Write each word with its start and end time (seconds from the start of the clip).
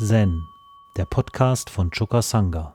Zen, 0.00 0.46
der 0.96 1.06
Podcast 1.06 1.70
von 1.70 1.90
Choka 1.90 2.22
Sangha. 2.22 2.72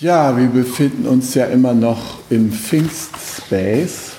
Ja, 0.00 0.36
wir 0.36 0.48
befinden 0.48 1.06
uns 1.06 1.34
ja 1.34 1.46
immer 1.46 1.72
noch 1.72 2.18
im 2.28 2.52
Pfingstspace 2.52 4.16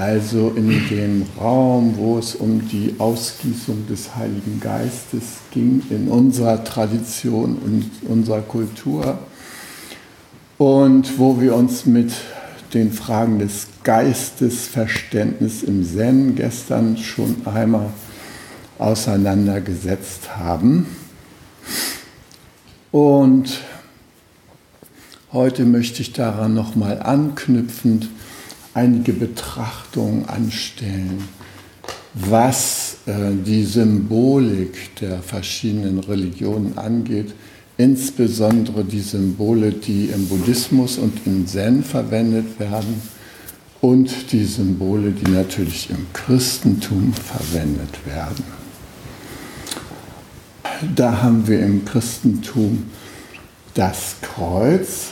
also 0.00 0.52
in 0.56 0.88
dem 0.88 1.26
Raum, 1.38 1.94
wo 1.98 2.18
es 2.18 2.34
um 2.34 2.66
die 2.68 2.94
Ausgießung 2.96 3.86
des 3.86 4.16
Heiligen 4.16 4.58
Geistes 4.58 5.40
ging, 5.50 5.82
in 5.90 6.08
unserer 6.08 6.64
Tradition 6.64 7.56
und 7.58 7.90
unserer 8.08 8.40
Kultur 8.40 9.18
und 10.56 11.18
wo 11.18 11.38
wir 11.38 11.54
uns 11.54 11.84
mit 11.84 12.14
den 12.72 12.92
Fragen 12.92 13.40
des 13.40 13.66
Geistesverständnisses 13.84 15.64
im 15.64 15.84
Zen 15.84 16.34
gestern 16.34 16.96
schon 16.96 17.36
einmal 17.46 17.90
auseinandergesetzt 18.78 20.34
haben. 20.38 20.86
Und 22.90 23.60
heute 25.30 25.66
möchte 25.66 26.00
ich 26.00 26.14
daran 26.14 26.54
nochmal 26.54 27.02
anknüpfend 27.02 28.08
einige 28.74 29.12
Betrachtungen 29.12 30.28
anstellen, 30.28 31.24
was 32.14 32.98
äh, 33.06 33.12
die 33.44 33.64
Symbolik 33.64 34.96
der 34.96 35.22
verschiedenen 35.22 35.98
Religionen 36.00 36.76
angeht, 36.76 37.34
insbesondere 37.76 38.84
die 38.84 39.00
Symbole, 39.00 39.72
die 39.72 40.06
im 40.06 40.28
Buddhismus 40.28 40.98
und 40.98 41.26
im 41.26 41.46
Zen 41.46 41.82
verwendet 41.82 42.58
werden 42.58 43.00
und 43.80 44.32
die 44.32 44.44
Symbole, 44.44 45.12
die 45.12 45.30
natürlich 45.30 45.88
im 45.90 46.06
Christentum 46.12 47.14
verwendet 47.14 48.06
werden. 48.06 48.44
Da 50.94 51.22
haben 51.22 51.46
wir 51.46 51.60
im 51.60 51.84
Christentum 51.84 52.90
das 53.74 54.16
Kreuz 54.20 55.10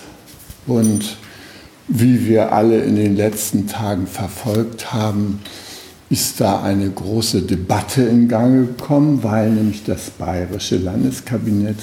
und 0.67 1.17
wie 1.89 2.27
wir 2.27 2.53
alle 2.53 2.83
in 2.83 2.97
den 2.97 3.17
letzten 3.17 3.67
Tagen 3.67 4.06
verfolgt 4.06 4.92
haben, 4.92 5.41
ist 6.11 6.41
da 6.41 6.62
eine 6.62 6.89
große 6.89 7.42
Debatte 7.42 8.03
in 8.03 8.28
Gang 8.28 8.69
gekommen, 8.69 9.22
weil 9.22 9.50
nämlich 9.50 9.84
das 9.84 10.11
bayerische 10.11 10.77
Landeskabinett 10.77 11.77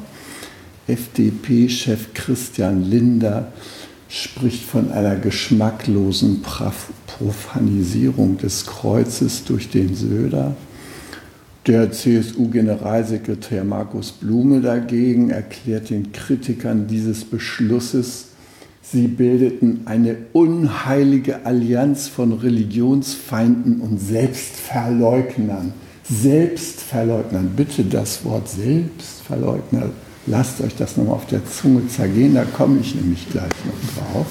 FDP-Chef 0.87 2.13
Christian 2.13 2.83
Linder 2.83 3.53
spricht 4.09 4.63
von 4.63 4.91
einer 4.91 5.15
geschmacklosen 5.15 6.43
Profanisierung 7.07 8.37
des 8.37 8.65
Kreuzes 8.65 9.45
durch 9.45 9.69
den 9.69 9.95
Söder. 9.95 10.55
Der 11.67 11.91
CSU-Generalsekretär 11.91 13.63
Markus 13.63 14.11
Blume 14.11 14.61
dagegen 14.61 15.31
erklärt 15.31 15.89
den 15.89 16.11
Kritikern 16.11 16.85
dieses 16.85 17.25
Beschlusses, 17.25 18.27
sie 18.83 19.07
bildeten 19.07 19.81
eine 19.85 20.15
unheilige 20.31 21.43
Allianz 21.43 22.07
von 22.07 22.33
Religionsfeinden 22.33 23.81
und 23.81 23.99
Selbstverleugnern. 23.99 25.73
Selbstverleugnern, 26.07 27.53
bitte 27.55 27.83
das 27.83 28.23
Wort 28.23 28.47
Selbstverleugner, 28.47 29.89
lasst 30.27 30.61
euch 30.61 30.75
das 30.75 30.97
nochmal 30.97 31.15
auf 31.15 31.25
der 31.25 31.43
Zunge 31.47 31.87
zergehen, 31.87 32.35
da 32.35 32.45
komme 32.45 32.77
ich 32.79 32.93
nämlich 32.93 33.27
gleich 33.31 33.49
noch 33.65 34.13
drauf, 34.13 34.27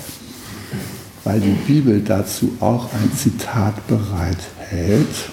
weil 1.25 1.41
die 1.41 1.57
Bibel 1.67 2.01
dazu 2.01 2.53
auch 2.61 2.93
ein 2.95 3.11
Zitat 3.17 3.89
bereithält. 3.89 5.33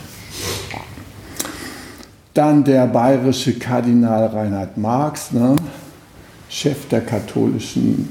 Dann 2.34 2.64
der 2.64 2.88
bayerische 2.88 3.54
Kardinal 3.60 4.28
Reinhard 4.28 4.78
Marx, 4.78 5.32
ne, 5.32 5.56
Chef 6.50 6.88
der 6.88 7.02
katholischen 7.02 8.10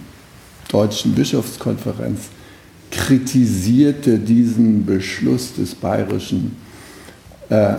deutschen 0.68 1.14
Bischofskonferenz, 1.14 2.28
kritisierte 2.90 4.18
diesen 4.18 4.84
Beschluss 4.84 5.54
des 5.54 5.74
bayerischen 5.74 6.56
äh, 7.48 7.74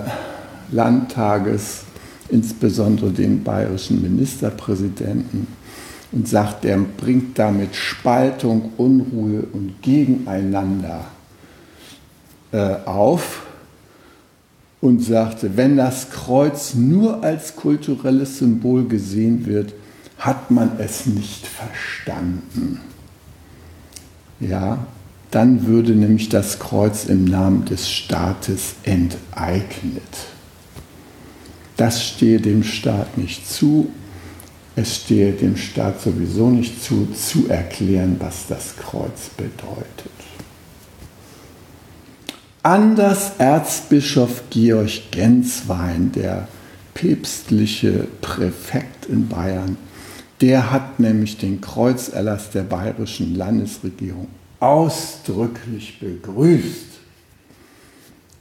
Landtages, 0.71 1.83
insbesondere 2.29 3.11
den 3.11 3.43
bayerischen 3.43 4.01
Ministerpräsidenten, 4.01 5.47
und 6.11 6.27
sagt, 6.27 6.65
er 6.65 6.77
bringt 6.77 7.39
damit 7.39 7.75
Spaltung, 7.75 8.73
Unruhe 8.77 9.43
und 9.53 9.81
Gegeneinander 9.81 11.05
äh, 12.51 12.75
auf 12.85 13.43
und 14.81 15.03
sagte, 15.03 15.55
wenn 15.55 15.77
das 15.77 16.09
Kreuz 16.09 16.73
nur 16.73 17.23
als 17.23 17.55
kulturelles 17.55 18.39
Symbol 18.39 18.87
gesehen 18.87 19.45
wird, 19.45 19.73
hat 20.17 20.51
man 20.51 20.71
es 20.79 21.05
nicht 21.05 21.45
verstanden. 21.47 22.81
Ja, 24.39 24.85
dann 25.29 25.67
würde 25.67 25.93
nämlich 25.93 26.29
das 26.29 26.59
Kreuz 26.59 27.05
im 27.05 27.25
Namen 27.25 27.65
des 27.65 27.89
Staates 27.89 28.75
enteignet. 28.83 30.03
Das 31.77 32.03
stehe 32.03 32.39
dem 32.41 32.63
Staat 32.63 33.17
nicht 33.17 33.49
zu. 33.49 33.89
Es 34.75 34.97
stehe 34.97 35.31
dem 35.31 35.57
Staat 35.57 36.01
sowieso 36.01 36.49
nicht 36.49 36.83
zu, 36.83 37.07
zu 37.13 37.49
erklären, 37.49 38.17
was 38.19 38.47
das 38.47 38.75
Kreuz 38.77 39.29
bedeutet. 39.37 40.11
Anders 42.63 43.31
Erzbischof 43.39 44.43
Georg 44.51 45.09
Genswein, 45.09 46.11
der 46.11 46.47
päpstliche 46.93 48.07
Präfekt 48.21 49.07
in 49.07 49.27
Bayern, 49.27 49.77
der 50.41 50.71
hat 50.71 50.99
nämlich 50.99 51.37
den 51.37 51.59
Kreuzerlass 51.59 52.51
der 52.51 52.61
bayerischen 52.61 53.35
Landesregierung 53.35 54.27
ausdrücklich 54.59 55.99
begrüßt. 55.99 56.99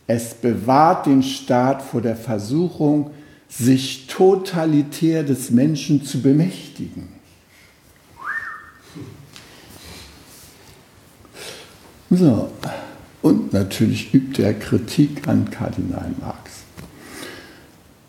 Es 0.07 0.35
bewahrt 0.35 1.07
den 1.07 1.23
Staat 1.23 1.81
vor 1.81 2.03
der 2.03 2.17
Versuchung, 2.17 3.13
sich 3.49 4.07
totalitär 4.07 5.23
des 5.23 5.51
Menschen 5.51 6.05
zu 6.05 6.21
bemächtigen. 6.21 7.09
So, 12.11 12.51
und 13.23 13.53
natürlich 13.53 14.15
übte 14.15 14.43
er 14.43 14.55
Kritik 14.55 15.29
an 15.29 15.51
Kardinal 15.51 16.13
Marx. 16.21 16.51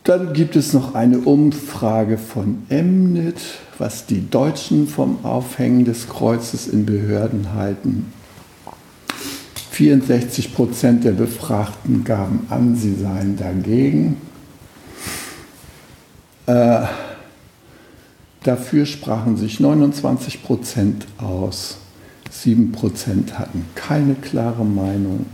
Dann 0.03 0.33
gibt 0.33 0.55
es 0.55 0.73
noch 0.73 0.95
eine 0.95 1.19
Umfrage 1.19 2.17
von 2.17 2.63
Emnet, 2.69 3.39
was 3.77 4.07
die 4.07 4.29
Deutschen 4.29 4.87
vom 4.87 5.23
Aufhängen 5.23 5.85
des 5.85 6.09
Kreuzes 6.09 6.67
in 6.67 6.85
Behörden 6.85 7.53
halten. 7.53 8.11
64 9.71 10.53
Prozent 10.53 11.03
der 11.03 11.11
Befragten 11.11 12.03
gaben 12.03 12.47
an, 12.49 12.75
sie 12.75 12.95
seien 12.95 13.37
dagegen. 13.37 14.17
Äh, 16.47 16.81
dafür 18.43 18.85
sprachen 18.85 19.37
sich 19.37 19.59
29 19.59 20.43
Prozent 20.43 21.05
aus. 21.17 21.80
7 22.31 22.71
Prozent 22.71 23.37
hatten 23.37 23.65
keine 23.75 24.15
klare 24.15 24.65
Meinung. 24.65 25.25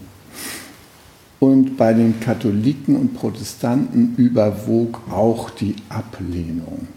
Und 1.40 1.78
bei 1.78 1.94
den 1.94 2.20
Katholiken 2.20 2.96
und 2.96 3.14
Protestanten 3.14 4.16
überwog 4.18 5.02
auch 5.12 5.52
die 5.52 5.76
Ablehnung. 5.88 6.88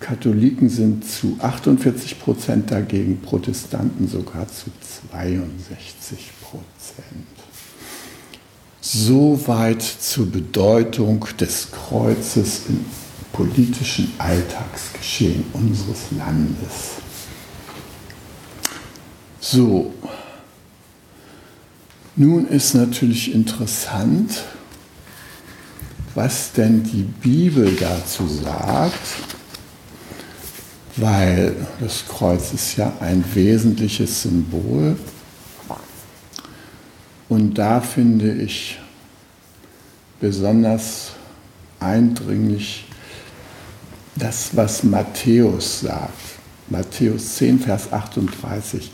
Katholiken 0.00 0.68
sind 0.68 1.08
zu 1.08 1.38
48 1.40 2.20
Prozent 2.20 2.70
dagegen, 2.70 3.20
Protestanten 3.20 4.08
sogar 4.08 4.48
zu 4.48 4.70
62 5.10 6.32
Prozent. 6.42 7.26
Soweit 8.80 9.80
zur 9.82 10.26
Bedeutung 10.26 11.24
des 11.40 11.68
Kreuzes 11.70 12.62
im 12.68 12.84
politischen 13.32 14.12
Alltagsgeschehen 14.18 15.44
unseres 15.54 16.10
Landes. 16.18 17.03
So, 19.46 19.92
nun 22.16 22.48
ist 22.48 22.72
natürlich 22.72 23.34
interessant, 23.34 24.42
was 26.14 26.52
denn 26.52 26.82
die 26.82 27.02
Bibel 27.02 27.76
dazu 27.76 28.26
sagt, 28.26 29.06
weil 30.96 31.54
das 31.78 32.06
Kreuz 32.08 32.54
ist 32.54 32.78
ja 32.78 32.90
ein 33.00 33.22
wesentliches 33.34 34.22
Symbol. 34.22 34.96
Und 37.28 37.58
da 37.58 37.82
finde 37.82 38.32
ich 38.32 38.78
besonders 40.20 41.10
eindringlich 41.80 42.86
das, 44.16 44.56
was 44.56 44.84
Matthäus 44.84 45.80
sagt. 45.80 46.14
Matthäus 46.70 47.34
10, 47.34 47.60
Vers 47.60 47.92
38. 47.92 48.90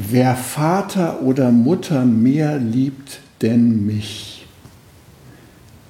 Wer 0.00 0.36
Vater 0.36 1.22
oder 1.22 1.50
Mutter 1.50 2.04
mehr 2.04 2.56
liebt 2.58 3.18
denn 3.42 3.84
mich, 3.84 4.46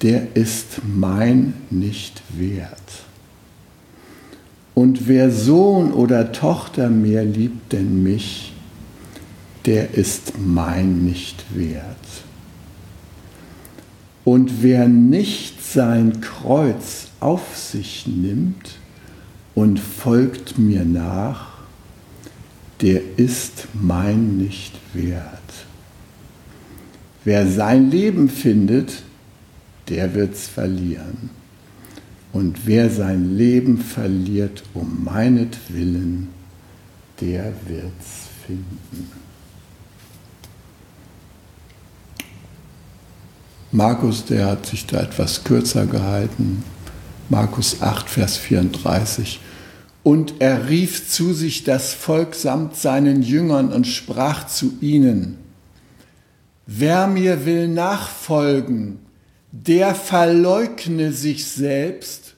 der 0.01 0.35
ist 0.35 0.81
mein 0.83 1.53
nicht 1.69 2.23
wert. 2.29 3.03
Und 4.73 5.07
wer 5.07 5.29
Sohn 5.29 5.93
oder 5.93 6.31
Tochter 6.31 6.89
mehr 6.89 7.23
liebt 7.23 7.71
denn 7.71 8.01
mich, 8.01 8.53
der 9.67 9.93
ist 9.93 10.39
mein 10.39 11.05
nicht 11.05 11.45
wert. 11.53 11.85
Und 14.25 14.63
wer 14.63 14.87
nicht 14.87 15.63
sein 15.63 16.19
Kreuz 16.19 17.09
auf 17.19 17.55
sich 17.55 18.07
nimmt 18.07 18.79
und 19.53 19.79
folgt 19.79 20.57
mir 20.57 20.83
nach, 20.83 21.48
der 22.81 23.01
ist 23.17 23.67
mein 23.73 24.37
nicht 24.37 24.73
wert. 24.93 25.29
Wer 27.23 27.47
sein 27.47 27.91
Leben 27.91 28.29
findet, 28.29 29.03
der 29.89 30.13
wird's 30.13 30.47
verlieren. 30.47 31.29
Und 32.31 32.65
wer 32.65 32.89
sein 32.89 33.35
Leben 33.35 33.79
verliert 33.79 34.63
um 34.73 35.03
meinetwillen, 35.03 36.29
der 37.19 37.53
wird's 37.65 38.29
finden. 38.45 39.11
Markus, 43.71 44.25
der 44.25 44.47
hat 44.47 44.65
sich 44.65 44.85
da 44.85 45.01
etwas 45.01 45.43
kürzer 45.43 45.85
gehalten. 45.85 46.63
Markus 47.29 47.81
8, 47.81 48.09
Vers 48.09 48.37
34. 48.37 49.39
Und 50.03 50.35
er 50.39 50.69
rief 50.69 51.09
zu 51.09 51.33
sich 51.33 51.63
das 51.63 51.93
Volk 51.93 52.33
samt 52.35 52.75
seinen 52.75 53.21
Jüngern 53.21 53.71
und 53.71 53.85
sprach 53.85 54.47
zu 54.47 54.73
ihnen, 54.81 55.37
wer 56.65 57.07
mir 57.07 57.45
will 57.45 57.67
nachfolgen, 57.67 58.99
der 59.51 59.95
verleugne 59.95 61.11
sich 61.11 61.45
selbst 61.45 62.35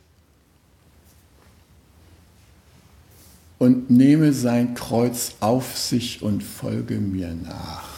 und 3.60 3.92
nehme 3.92 4.34
sein 4.34 4.74
Kreuz 4.74 5.34
auf 5.40 5.78
sich 5.78 6.24
und 6.24 6.42
folge 6.42 6.96
mir 6.96 7.36
nach. 7.36 7.90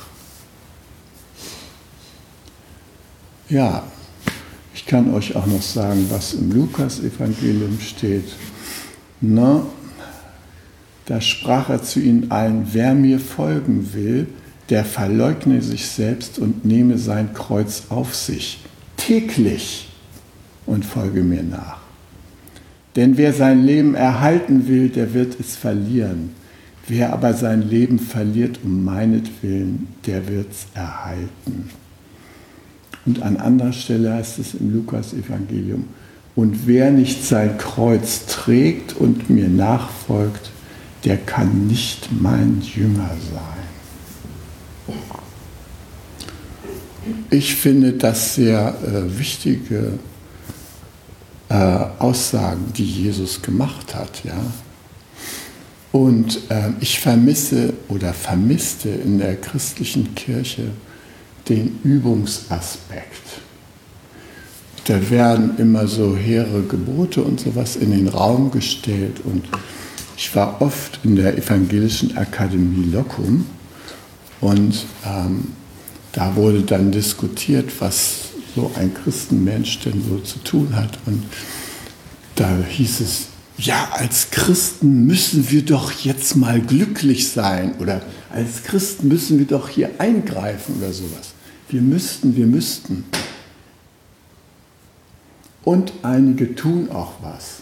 Ja, 3.48 3.83
ich 4.74 4.86
kann 4.86 5.13
euch 5.13 5.36
auch 5.36 5.45
noch 5.45 5.62
sagen, 5.62 6.07
was 6.09 6.33
im 6.33 6.51
Lukas-Evangelium 6.51 7.80
steht. 7.80 8.25
Na, 9.21 9.65
da 11.06 11.21
sprach 11.21 11.69
er 11.69 11.83
zu 11.83 12.00
ihnen 12.00 12.31
allen, 12.31 12.68
wer 12.71 12.94
mir 12.94 13.19
folgen 13.19 13.94
will, 13.94 14.27
der 14.69 14.86
verleugne 14.86 15.62
sich 15.62 15.88
selbst 15.88 16.39
und 16.39 16.65
nehme 16.65 16.98
sein 16.98 17.33
Kreuz 17.33 17.83
auf 17.89 18.15
sich, 18.15 18.62
täglich 18.98 19.89
und 20.65 20.86
folge 20.86 21.24
mir 21.24 21.44
nach. 21.44 21.81
Denn 22.95 23.18
wer 23.18 23.33
sein 23.33 23.63
Leben 23.63 23.95
erhalten 23.95 24.68
will, 24.68 24.89
der 24.89 25.13
wird 25.13 25.39
es 25.39 25.56
verlieren. 25.56 26.30
Wer 26.88 27.13
aber 27.13 27.33
sein 27.33 27.68
Leben 27.68 27.98
verliert 27.98 28.59
um 28.63 28.83
meinetwillen, 28.83 29.88
der 30.06 30.27
wird 30.27 30.51
es 30.51 30.68
erhalten. 30.74 31.69
Und 33.06 33.21
an 33.21 33.38
anderer 33.38 33.74
Stelle 33.74 34.13
heißt 34.13 34.39
es 34.39 34.54
im 34.54 34.74
Lukas-Evangelium, 34.74 35.86
und 36.35 36.68
wer 36.68 36.91
nicht 36.91 37.24
sein 37.25 37.57
Kreuz 37.57 38.25
trägt 38.25 38.95
und 38.95 39.30
mir 39.30 39.50
nachfolgt, 39.50 40.51
der 41.06 41.18
kann 41.18 41.68
nicht 41.68 42.09
mein 42.12 42.62
Jünger 42.62 43.12
sein. 43.31 43.63
Ich 47.30 47.56
finde 47.56 47.94
das 47.94 48.35
sehr 48.35 48.75
äh, 48.83 49.19
wichtige 49.19 50.00
äh, 51.50 51.56
Aussagen, 51.99 52.71
die 52.75 52.85
Jesus 52.85 53.42
gemacht 53.42 53.94
hat. 53.94 54.23
Ja? 54.23 54.40
Und 55.92 56.49
äh, 56.49 56.69
ich 56.80 56.99
vermisse 56.99 57.73
oder 57.90 58.13
vermisste 58.13 58.90
in 58.90 59.19
der 59.19 59.35
christlichen 59.35 60.16
Kirche 60.16 60.69
den 61.49 61.80
Übungsaspekt 61.83 63.32
da 64.85 65.09
werden 65.09 65.57
immer 65.57 65.87
so 65.87 66.16
hehre 66.16 66.61
Gebote 66.63 67.23
und 67.23 67.40
sowas 67.40 67.75
in 67.75 67.92
den 67.92 68.07
Raum 68.07 68.52
gestellt. 68.52 69.21
Und 69.23 69.45
ich 70.18 70.35
war 70.35 70.61
oft 70.61 70.99
in 71.04 71.16
der 71.16 71.37
Evangelischen 71.37 72.18
Akademie 72.18 72.92
Locum 72.92 73.45
und 74.42 74.85
ähm, 75.06 75.47
da 76.11 76.35
wurde 76.35 76.61
dann 76.61 76.92
diskutiert, 76.92 77.71
was 77.80 78.16
so 78.56 78.71
ein 78.75 78.94
Christenmensch 78.94 79.80
denn 79.80 80.04
so 80.07 80.19
zu 80.19 80.40
tun 80.40 80.75
hat. 80.75 80.99
Und 81.06 81.23
da 82.35 82.49
hieß 82.68 82.99
es, 82.99 83.28
ja, 83.57 83.90
als 83.94 84.31
Christen 84.31 85.06
müssen 85.06 85.49
wir 85.49 85.63
doch 85.63 85.92
jetzt 85.92 86.35
mal 86.35 86.59
glücklich 86.59 87.30
sein 87.30 87.75
oder 87.80 88.02
als 88.31 88.63
Christen 88.63 89.07
müssen 89.07 89.40
wir 89.40 89.45
doch 89.45 89.69
hier 89.69 89.92
eingreifen 89.99 90.75
oder 90.80 90.92
sowas. 90.92 91.33
Wir 91.69 91.81
müssten, 91.81 92.35
wir 92.35 92.47
müssten. 92.47 93.06
Und 95.64 95.94
einige 96.02 96.56
tun 96.56 96.90
auch 96.92 97.14
was. 97.22 97.62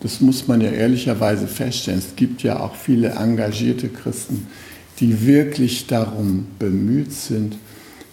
Das 0.00 0.20
muss 0.20 0.48
man 0.48 0.60
ja 0.60 0.70
ehrlicherweise 0.70 1.46
feststellen. 1.46 2.00
Es 2.00 2.16
gibt 2.16 2.42
ja 2.42 2.60
auch 2.60 2.74
viele 2.74 3.10
engagierte 3.10 3.88
Christen, 3.88 4.46
die 4.98 5.26
wirklich 5.26 5.86
darum 5.86 6.46
bemüht 6.58 7.12
sind, 7.12 7.56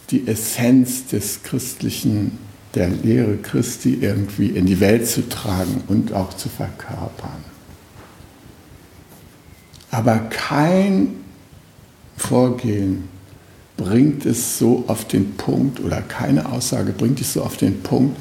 die 0.10 0.28
Essenz 0.28 1.08
des 1.08 1.44
christlichen, 1.44 2.38
der 2.76 2.90
Lehre 2.90 3.38
Christi 3.38 3.98
irgendwie 4.02 4.48
in 4.48 4.66
die 4.66 4.80
Welt 4.80 5.08
zu 5.08 5.28
tragen 5.28 5.84
und 5.88 6.14
auch 6.14 6.34
zu 6.34 6.50
verkörpern. 6.50 7.44
Aber 9.92 10.18
kein 10.30 11.16
Vorgehen 12.18 13.06
bringt 13.78 14.26
es 14.26 14.58
so 14.58 14.84
auf 14.88 15.08
den 15.08 15.36
Punkt 15.36 15.80
oder 15.80 16.02
keine 16.02 16.52
Aussage 16.52 16.92
bringt 16.92 17.22
es 17.22 17.34
so 17.34 17.44
auf 17.44 17.58
den 17.58 17.82
Punkt, 17.82 18.18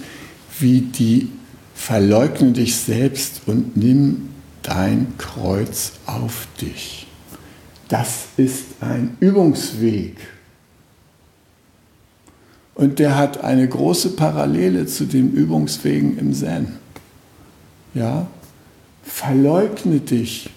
wie 0.59 0.81
die 0.81 1.29
verleugne 1.75 2.53
dich 2.53 2.77
selbst 2.77 3.43
und 3.47 3.77
nimm 3.77 4.31
dein 4.63 5.15
Kreuz 5.19 5.93
auf 6.07 6.49
dich. 6.61 7.07
Das 7.89 8.27
ist 8.37 8.65
ein 8.81 9.17
Übungsweg. 9.21 10.17
Und 12.75 12.99
der 12.99 13.17
hat 13.17 13.43
eine 13.43 13.69
große 13.69 14.11
Parallele 14.11 14.87
zu 14.87 15.05
den 15.05 15.33
Übungswegen 15.33 16.19
im 16.19 16.35
Zen. 16.35 16.77
Ja? 17.95 18.27
Verleugne 19.03 20.01
dich. 20.01 20.51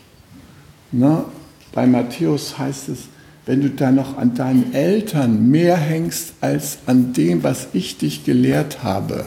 Ne? 0.92 1.24
Bei 1.72 1.86
Matthäus 1.86 2.58
heißt 2.58 2.90
es, 2.90 3.00
wenn 3.46 3.62
du 3.62 3.70
da 3.70 3.92
noch 3.92 4.18
an 4.18 4.36
deinen 4.36 4.74
Eltern 4.74 5.50
mehr 5.50 5.78
hängst 5.78 6.34
als 6.42 6.80
an 6.88 7.14
dem, 7.14 7.44
was 7.44 7.70
ich 7.74 7.98
dich 7.98 8.26
gelehrt 8.26 8.84
habe, 8.84 9.26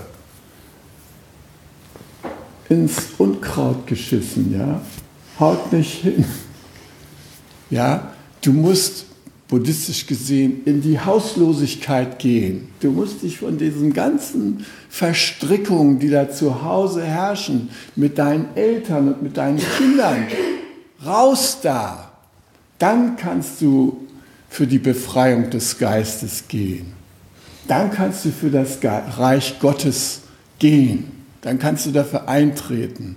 ins 2.72 2.94
Unkraut 3.18 3.86
geschissen, 3.86 4.54
ja, 4.58 4.80
haut 5.38 5.72
nicht 5.74 6.02
hin. 6.02 6.24
Ja, 7.68 8.12
du 8.40 8.52
musst 8.52 9.04
buddhistisch 9.48 10.06
gesehen 10.06 10.62
in 10.64 10.80
die 10.80 10.98
Hauslosigkeit 10.98 12.18
gehen. 12.18 12.68
Du 12.80 12.90
musst 12.90 13.22
dich 13.22 13.38
von 13.38 13.58
diesen 13.58 13.92
ganzen 13.92 14.64
Verstrickungen, 14.88 15.98
die 15.98 16.08
da 16.08 16.30
zu 16.30 16.62
Hause 16.62 17.04
herrschen, 17.04 17.68
mit 17.94 18.16
deinen 18.16 18.56
Eltern 18.56 19.08
und 19.08 19.22
mit 19.22 19.36
deinen 19.36 19.60
Kindern, 19.76 20.26
raus 21.04 21.58
da. 21.62 22.10
Dann 22.78 23.16
kannst 23.16 23.60
du 23.60 24.06
für 24.48 24.66
die 24.66 24.78
Befreiung 24.78 25.50
des 25.50 25.78
Geistes 25.78 26.44
gehen. 26.48 26.94
Dann 27.68 27.90
kannst 27.90 28.24
du 28.24 28.30
für 28.30 28.50
das 28.50 28.78
Reich 28.82 29.58
Gottes 29.60 30.22
gehen. 30.58 31.21
Dann 31.42 31.58
kannst 31.58 31.86
du 31.86 31.90
dafür 31.90 32.28
eintreten. 32.28 33.16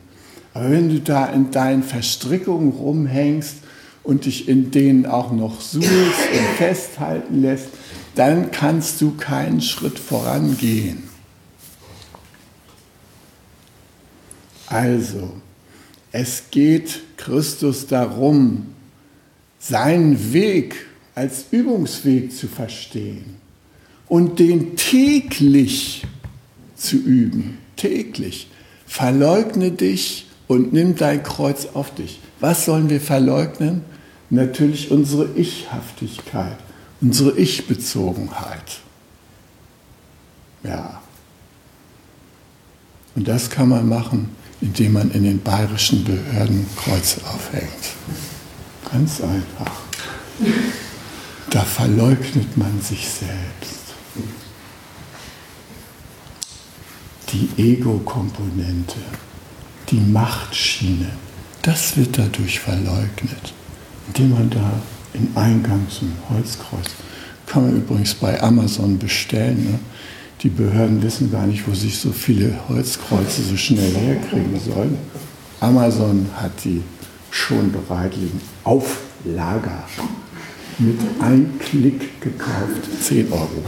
Aber 0.53 0.71
wenn 0.71 0.89
du 0.89 0.99
da 0.99 1.27
in 1.27 1.51
deinen 1.51 1.83
Verstrickungen 1.83 2.71
rumhängst 2.71 3.57
und 4.03 4.25
dich 4.25 4.47
in 4.47 4.71
denen 4.71 5.05
auch 5.05 5.31
noch 5.31 5.61
suchst 5.61 5.89
und 5.89 6.57
festhalten 6.57 7.41
lässt, 7.41 7.69
dann 8.15 8.51
kannst 8.51 9.01
du 9.01 9.15
keinen 9.15 9.61
Schritt 9.61 9.99
vorangehen. 9.99 11.03
Also, 14.67 15.33
es 16.11 16.43
geht 16.49 17.01
Christus 17.17 17.87
darum, 17.87 18.67
seinen 19.59 20.33
Weg 20.33 20.75
als 21.13 21.45
Übungsweg 21.51 22.31
zu 22.35 22.47
verstehen 22.47 23.35
und 24.07 24.39
den 24.39 24.75
täglich 24.75 26.05
zu 26.75 26.97
üben. 26.97 27.64
Täglich. 27.75 28.47
Verleugne 28.85 29.71
dich 29.71 30.27
und 30.47 30.73
nimm 30.73 30.95
dein 30.95 31.23
Kreuz 31.23 31.67
auf 31.73 31.93
dich. 31.95 32.19
Was 32.39 32.65
sollen 32.65 32.89
wir 32.89 33.01
verleugnen? 33.01 33.83
natürlich 34.29 34.91
unsere 34.91 35.27
Ichhaftigkeit, 35.35 36.57
unsere 37.01 37.37
Ich-Bezogenheit. 37.37 38.79
Ja. 40.63 41.01
Und 43.15 43.27
das 43.27 43.49
kann 43.49 43.69
man 43.69 43.87
machen, 43.87 44.29
indem 44.61 44.93
man 44.93 45.11
in 45.11 45.23
den 45.23 45.41
bayerischen 45.41 46.03
Behörden 46.03 46.65
Kreuze 46.75 47.21
aufhängt. 47.25 47.69
Ganz 48.91 49.21
einfach. 49.21 49.71
Da 51.49 51.61
verleugnet 51.61 52.57
man 52.57 52.81
sich 52.81 53.07
selbst. 53.07 53.74
Die 57.35 57.49
Ego-Komponente, 57.61 58.95
die 59.89 59.99
Machtschiene, 59.99 61.09
das 61.61 61.97
wird 61.97 62.17
dadurch 62.17 62.59
verleugnet 62.61 63.53
indem 64.07 64.31
man 64.31 64.49
da 64.49 64.71
in 65.13 65.29
Eingang 65.35 65.87
zum 65.89 66.11
Holzkreuz, 66.29 66.87
kann 67.45 67.63
man 67.63 67.77
übrigens 67.77 68.13
bei 68.13 68.41
Amazon 68.41 68.97
bestellen. 68.97 69.71
Ne? 69.71 69.79
Die 70.41 70.49
Behörden 70.49 71.01
wissen 71.01 71.31
gar 71.31 71.47
nicht, 71.47 71.67
wo 71.67 71.73
sich 71.73 71.97
so 71.97 72.11
viele 72.11 72.53
Holzkreuze 72.67 73.41
so 73.43 73.55
schnell 73.55 73.93
herkriegen 73.93 74.59
sollen. 74.59 74.97
Amazon 75.59 76.27
hat 76.35 76.51
die 76.63 76.81
schon 77.31 77.71
bereit 77.71 78.15
liegen. 78.15 78.41
Auf 78.63 78.99
Lager. 79.23 79.83
Mit 80.77 80.99
einem 81.21 81.57
Klick 81.59 82.21
gekauft. 82.21 82.89
10 83.01 83.31
Euro. 83.31 83.63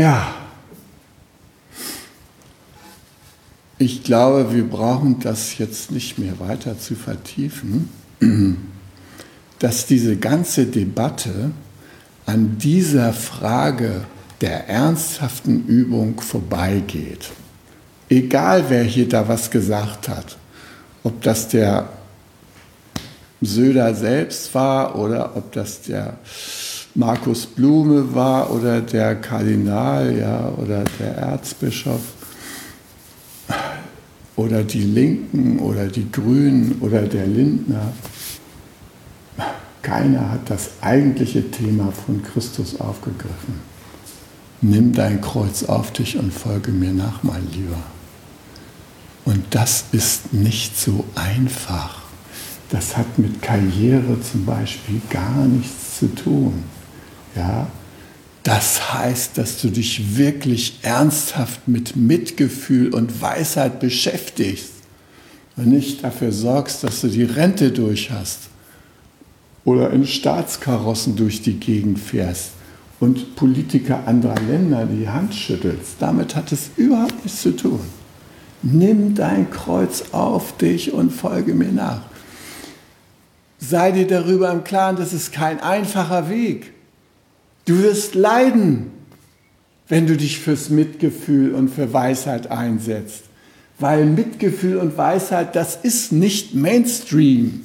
Ja, 0.00 0.34
Ich 3.82 4.02
glaube, 4.02 4.54
wir 4.54 4.68
brauchen 4.68 5.20
das 5.20 5.56
jetzt 5.56 5.90
nicht 5.90 6.18
mehr 6.18 6.38
weiter 6.38 6.78
zu 6.78 6.94
vertiefen, 6.94 7.88
dass 9.58 9.86
diese 9.86 10.16
ganze 10.16 10.66
Debatte 10.66 11.50
an 12.26 12.58
dieser 12.58 13.14
Frage 13.14 14.04
der 14.42 14.68
ernsthaften 14.68 15.66
Übung 15.66 16.20
vorbeigeht. 16.20 17.30
Egal 18.10 18.66
wer 18.68 18.84
hier 18.84 19.08
da 19.08 19.28
was 19.28 19.50
gesagt 19.50 20.08
hat, 20.10 20.36
ob 21.02 21.22
das 21.22 21.48
der 21.48 21.88
Söder 23.40 23.94
selbst 23.94 24.54
war 24.54 24.96
oder 24.96 25.36
ob 25.36 25.52
das 25.52 25.80
der 25.80 26.18
Markus 26.94 27.46
Blume 27.46 28.14
war 28.14 28.50
oder 28.50 28.80
der 28.80 29.14
Kardinal 29.14 30.16
ja, 30.18 30.48
oder 30.56 30.82
der 30.98 31.16
Erzbischof 31.16 32.00
oder 34.34 34.64
die 34.64 34.82
Linken 34.82 35.60
oder 35.60 35.86
die 35.86 36.10
Grünen 36.10 36.78
oder 36.80 37.02
der 37.02 37.26
Lindner. 37.26 37.92
Keiner 39.82 40.30
hat 40.30 40.50
das 40.50 40.70
eigentliche 40.80 41.50
Thema 41.50 41.92
von 41.92 42.22
Christus 42.22 42.80
aufgegriffen. 42.80 43.60
Nimm 44.60 44.92
dein 44.92 45.20
Kreuz 45.20 45.62
auf 45.62 45.92
dich 45.92 46.18
und 46.18 46.32
folge 46.32 46.72
mir 46.72 46.92
nach, 46.92 47.22
mein 47.22 47.46
Lieber. 47.52 47.82
Und 49.24 49.44
das 49.50 49.84
ist 49.92 50.32
nicht 50.32 50.78
so 50.78 51.04
einfach. 51.14 52.00
Das 52.70 52.96
hat 52.96 53.18
mit 53.18 53.42
Karriere 53.42 54.20
zum 54.20 54.44
Beispiel 54.44 55.00
gar 55.08 55.44
nichts 55.46 55.98
zu 55.98 56.14
tun. 56.14 56.64
Ja, 57.36 57.68
das 58.42 58.94
heißt, 58.94 59.36
dass 59.36 59.60
du 59.60 59.68
dich 59.68 60.16
wirklich 60.16 60.78
ernsthaft 60.82 61.68
mit 61.68 61.96
Mitgefühl 61.96 62.94
und 62.94 63.20
Weisheit 63.20 63.80
beschäftigst 63.80 64.72
und 65.56 65.68
nicht 65.68 66.02
dafür 66.02 66.32
sorgst, 66.32 66.82
dass 66.82 67.02
du 67.02 67.08
die 67.08 67.24
Rente 67.24 67.70
durch 67.70 68.10
hast 68.10 68.48
oder 69.64 69.90
in 69.90 70.06
Staatskarossen 70.06 71.16
durch 71.16 71.42
die 71.42 71.60
Gegend 71.60 71.98
fährst 71.98 72.52
und 72.98 73.36
Politiker 73.36 74.06
anderer 74.06 74.40
Länder 74.40 74.86
die 74.86 75.08
Hand 75.08 75.34
schüttelst. 75.34 75.96
Damit 75.98 76.34
hat 76.34 76.50
es 76.52 76.70
überhaupt 76.76 77.24
nichts 77.24 77.42
zu 77.42 77.54
tun. 77.54 77.80
Nimm 78.62 79.14
dein 79.14 79.50
Kreuz 79.50 80.04
auf 80.12 80.56
dich 80.56 80.92
und 80.92 81.10
folge 81.10 81.54
mir 81.54 81.72
nach. 81.72 82.02
Sei 83.58 83.92
dir 83.92 84.06
darüber 84.06 84.50
im 84.50 84.64
Klaren, 84.64 84.96
das 84.96 85.12
ist 85.12 85.32
kein 85.32 85.60
einfacher 85.60 86.30
Weg. 86.30 86.72
Du 87.70 87.84
wirst 87.84 88.16
leiden, 88.16 88.90
wenn 89.86 90.08
du 90.08 90.16
dich 90.16 90.40
fürs 90.40 90.70
Mitgefühl 90.70 91.54
und 91.54 91.68
für 91.68 91.92
Weisheit 91.92 92.50
einsetzt. 92.50 93.22
Weil 93.78 94.06
Mitgefühl 94.06 94.78
und 94.78 94.98
Weisheit, 94.98 95.54
das 95.54 95.76
ist 95.76 96.10
nicht 96.10 96.52
Mainstream. 96.52 97.62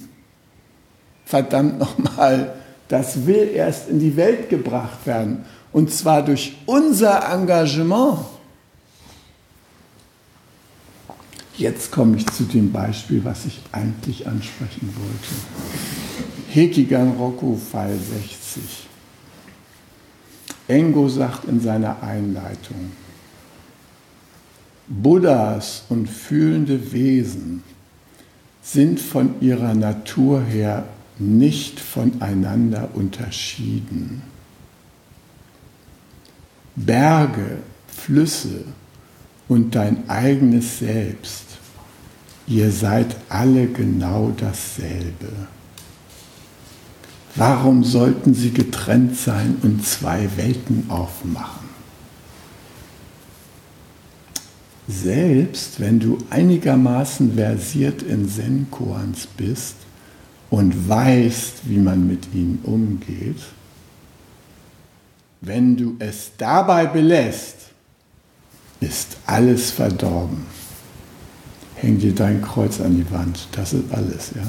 Verdammt 1.26 1.80
nochmal, 1.80 2.54
das 2.88 3.26
will 3.26 3.50
erst 3.52 3.90
in 3.90 3.98
die 3.98 4.16
Welt 4.16 4.48
gebracht 4.48 5.08
werden. 5.08 5.44
Und 5.74 5.92
zwar 5.92 6.24
durch 6.24 6.56
unser 6.68 7.28
Engagement. 7.34 8.20
Jetzt 11.58 11.92
komme 11.92 12.18
ich 12.18 12.28
zu 12.28 12.44
dem 12.44 12.72
Beispiel, 12.72 13.26
was 13.26 13.48
ich 13.48 13.60
eigentlich 13.72 14.28
ansprechen 14.28 14.96
wollte. 15.00 16.54
Hekigan 16.54 17.14
Roku, 17.18 17.58
Fall 17.58 17.98
60. 17.98 18.86
Engo 20.68 21.08
sagt 21.10 21.46
in 21.46 21.60
seiner 21.60 22.02
Einleitung, 22.02 22.92
Buddhas 24.88 25.84
und 25.90 26.08
fühlende 26.08 26.92
Wesen 26.92 27.64
sind 28.62 29.00
von 29.00 29.42
ihrer 29.42 29.74
Natur 29.74 30.42
her 30.42 30.86
nicht 31.18 31.80
voneinander 31.80 32.90
unterschieden. 32.94 34.22
Berge, 36.76 37.60
Flüsse 37.88 38.66
und 39.48 39.76
dein 39.76 40.10
eigenes 40.10 40.80
Selbst, 40.80 41.46
ihr 42.48 42.72
seid 42.72 43.16
alle 43.30 43.68
genau 43.68 44.34
dasselbe. 44.36 45.48
Warum 47.36 47.84
sollten 47.84 48.34
sie 48.34 48.52
getrennt 48.52 49.18
sein 49.18 49.58
und 49.62 49.86
zwei 49.86 50.30
Welten 50.38 50.90
aufmachen? 50.90 51.66
Selbst 54.88 55.80
wenn 55.80 56.00
du 56.00 56.18
einigermaßen 56.30 57.36
versiert 57.36 58.04
in 58.04 58.30
Zen-Koans 58.30 59.28
bist 59.36 59.76
und 60.50 60.88
weißt, 60.88 61.68
wie 61.68 61.78
man 61.78 62.08
mit 62.08 62.34
ihnen 62.34 62.60
umgeht, 62.64 63.42
wenn 65.42 65.76
du 65.76 65.96
es 66.00 66.32
dabei 66.38 66.86
belässt, 66.86 67.56
ist 68.80 69.18
alles 69.26 69.72
verdorben. 69.72 70.46
Häng 71.76 72.00
dir 72.00 72.16
dein 72.16 72.42
Kreuz 72.42 72.80
an 72.80 72.96
die 72.96 73.12
Wand, 73.12 73.48
das 73.52 73.74
ist 73.74 73.92
alles, 73.92 74.32
ja. 74.36 74.44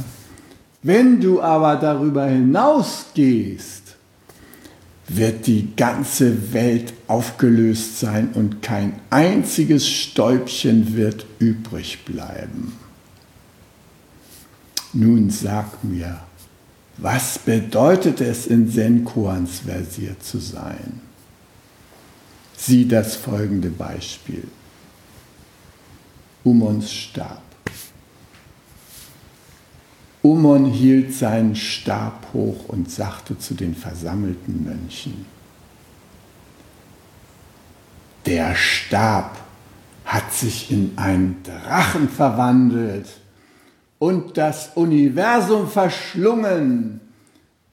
Wenn 0.86 1.20
du 1.20 1.42
aber 1.42 1.74
darüber 1.74 2.26
hinausgehst, 2.26 3.96
wird 5.08 5.48
die 5.48 5.74
ganze 5.74 6.52
Welt 6.52 6.92
aufgelöst 7.08 7.98
sein 7.98 8.28
und 8.34 8.62
kein 8.62 9.00
einziges 9.10 9.88
Stäubchen 9.88 10.94
wird 10.94 11.26
übrig 11.40 12.04
bleiben. 12.04 12.78
Nun 14.92 15.28
sag 15.28 15.82
mir, 15.82 16.20
was 16.98 17.40
bedeutet 17.40 18.20
es, 18.20 18.46
in 18.46 18.70
Senkoans 18.70 19.62
versiert 19.66 20.22
zu 20.22 20.38
sein? 20.38 21.00
Sieh 22.56 22.86
das 22.86 23.16
folgende 23.16 23.70
Beispiel. 23.70 24.44
Umons 26.44 26.92
Stab. 26.92 27.45
Umon 30.26 30.64
hielt 30.64 31.14
seinen 31.14 31.54
Stab 31.54 32.26
hoch 32.32 32.68
und 32.68 32.90
sagte 32.90 33.38
zu 33.38 33.54
den 33.54 33.76
versammelten 33.76 34.64
Mönchen, 34.64 35.24
der 38.26 38.56
Stab 38.56 39.38
hat 40.04 40.32
sich 40.32 40.72
in 40.72 40.94
einen 40.96 41.44
Drachen 41.44 42.08
verwandelt 42.08 43.06
und 44.00 44.36
das 44.36 44.70
Universum 44.74 45.68
verschlungen. 45.68 47.00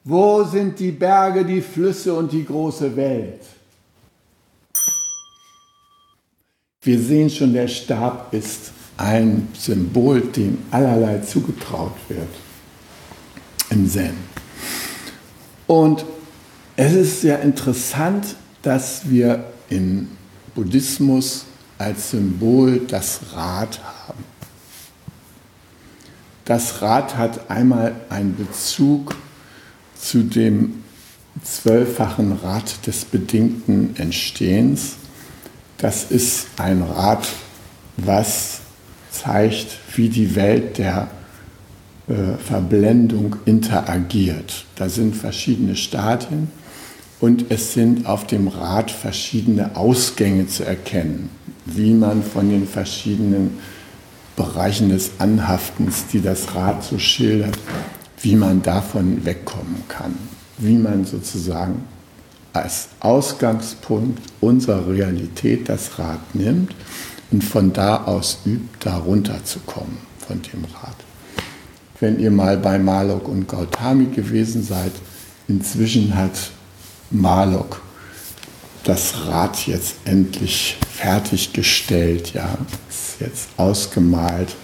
Wo 0.04 0.44
sind 0.44 0.78
die 0.78 0.92
Berge, 0.92 1.44
die 1.44 1.60
Flüsse 1.60 2.14
und 2.14 2.30
die 2.30 2.44
große 2.44 2.94
Welt? 2.94 3.40
Wir 6.82 7.00
sehen 7.00 7.30
schon, 7.30 7.52
der 7.52 7.66
Stab 7.66 8.32
ist 8.32 8.70
ein 8.96 9.48
Symbol, 9.54 10.20
dem 10.20 10.58
allerlei 10.70 11.18
zugetraut 11.18 11.96
wird 12.08 12.43
im 13.74 13.90
Zen. 13.90 14.14
Und 15.66 16.04
es 16.76 16.92
ist 16.94 17.20
sehr 17.20 17.42
interessant, 17.42 18.36
dass 18.62 19.10
wir 19.10 19.44
im 19.68 20.08
Buddhismus 20.54 21.44
als 21.76 22.12
Symbol 22.12 22.80
das 22.86 23.20
Rad 23.34 23.80
haben. 23.82 24.24
Das 26.44 26.82
Rad 26.82 27.16
hat 27.16 27.50
einmal 27.50 27.94
einen 28.10 28.36
Bezug 28.36 29.16
zu 29.98 30.22
dem 30.22 30.84
zwölffachen 31.42 32.32
Rad 32.32 32.86
des 32.86 33.04
bedingten 33.04 33.96
Entstehens. 33.96 34.94
Das 35.78 36.10
ist 36.10 36.46
ein 36.58 36.82
Rad, 36.82 37.26
was 37.96 38.60
zeigt, 39.10 39.78
wie 39.96 40.08
die 40.08 40.36
Welt 40.36 40.78
der 40.78 41.10
Verblendung 42.06 43.36
interagiert. 43.46 44.66
Da 44.76 44.90
sind 44.90 45.16
verschiedene 45.16 45.74
Stadien 45.74 46.48
und 47.18 47.46
es 47.50 47.72
sind 47.72 48.06
auf 48.06 48.26
dem 48.26 48.48
Rad 48.48 48.90
verschiedene 48.90 49.74
Ausgänge 49.74 50.46
zu 50.46 50.64
erkennen, 50.64 51.30
wie 51.64 51.94
man 51.94 52.22
von 52.22 52.50
den 52.50 52.66
verschiedenen 52.68 53.58
Bereichen 54.36 54.90
des 54.90 55.12
Anhaftens, 55.18 56.06
die 56.12 56.20
das 56.20 56.54
Rad 56.54 56.84
so 56.84 56.98
schildert, 56.98 57.58
wie 58.20 58.36
man 58.36 58.60
davon 58.60 59.24
wegkommen 59.24 59.82
kann, 59.88 60.14
wie 60.58 60.76
man 60.76 61.06
sozusagen 61.06 61.84
als 62.52 62.88
Ausgangspunkt 63.00 64.20
unserer 64.40 64.86
Realität 64.88 65.70
das 65.70 65.98
Rad 65.98 66.34
nimmt 66.34 66.74
und 67.30 67.42
von 67.42 67.72
da 67.72 68.04
aus 68.04 68.40
übt, 68.44 68.68
da 68.80 68.98
runterzukommen 68.98 69.96
von 70.18 70.42
dem 70.42 70.64
Rad 70.64 71.03
wenn 72.04 72.20
ihr 72.20 72.30
mal 72.30 72.58
bei 72.58 72.78
Malok 72.78 73.28
und 73.28 73.48
Gautami 73.48 74.04
gewesen 74.14 74.62
seid. 74.62 74.92
Inzwischen 75.48 76.14
hat 76.14 76.50
Malok 77.10 77.80
das 78.84 79.26
Rad 79.26 79.66
jetzt 79.66 79.96
endlich 80.04 80.76
fertiggestellt, 80.90 82.34
ja, 82.34 82.58
ist 82.90 83.20
jetzt 83.20 83.48
ausgemalt. 83.56 84.54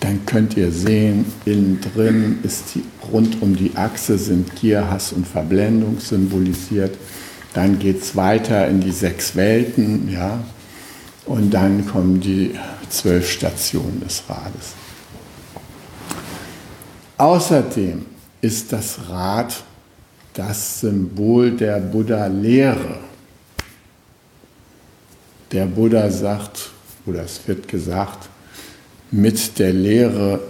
Dann 0.00 0.26
könnt 0.26 0.58
ihr 0.58 0.70
sehen, 0.70 1.24
innen 1.46 1.80
drin 1.80 2.40
ist 2.42 2.74
die, 2.74 2.84
rund 3.10 3.40
um 3.40 3.56
die 3.56 3.74
Achse 3.76 4.18
sind 4.18 4.54
Gier, 4.56 4.90
Hass 4.90 5.14
und 5.14 5.26
Verblendung 5.26 6.00
symbolisiert. 6.00 6.98
Dann 7.54 7.78
geht 7.78 8.02
es 8.02 8.14
weiter 8.14 8.68
in 8.68 8.82
die 8.82 8.92
sechs 8.92 9.34
Welten, 9.36 10.10
ja, 10.12 10.44
und 11.24 11.54
dann 11.54 11.86
kommen 11.86 12.20
die 12.20 12.50
zwölf 12.90 13.30
Stationen 13.30 14.02
des 14.06 14.22
Rades. 14.28 14.83
Außerdem 17.16 18.06
ist 18.40 18.72
das 18.72 18.98
Rad 19.08 19.62
das 20.32 20.80
Symbol 20.80 21.52
der 21.52 21.78
Buddha-Lehre. 21.78 22.98
Der 25.52 25.66
Buddha 25.66 26.10
sagt, 26.10 26.70
oder 27.06 27.22
es 27.22 27.46
wird 27.46 27.68
gesagt, 27.68 28.28
mit 29.12 29.58
der 29.60 29.72
Lehre 29.72 30.40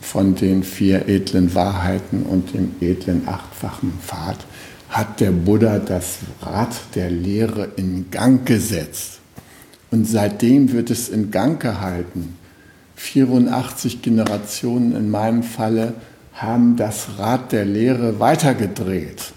von 0.00 0.34
den 0.34 0.62
vier 0.62 1.06
edlen 1.06 1.54
Wahrheiten 1.54 2.22
und 2.22 2.54
dem 2.54 2.74
edlen 2.80 3.28
achtfachen 3.28 3.92
Pfad 4.00 4.38
hat 4.88 5.20
der 5.20 5.30
Buddha 5.30 5.78
das 5.78 6.18
Rad 6.40 6.74
der 6.94 7.10
Lehre 7.10 7.68
in 7.76 8.10
Gang 8.10 8.46
gesetzt. 8.46 9.20
Und 9.90 10.06
seitdem 10.06 10.72
wird 10.72 10.90
es 10.90 11.10
in 11.10 11.30
Gang 11.30 11.60
gehalten. 11.60 12.39
84 13.00 14.02
Generationen 14.02 14.94
in 14.94 15.10
meinem 15.10 15.42
Falle 15.42 15.94
haben 16.34 16.76
das 16.76 17.18
Rad 17.18 17.50
der 17.50 17.64
Lehre 17.64 18.20
weitergedreht. 18.20 19.32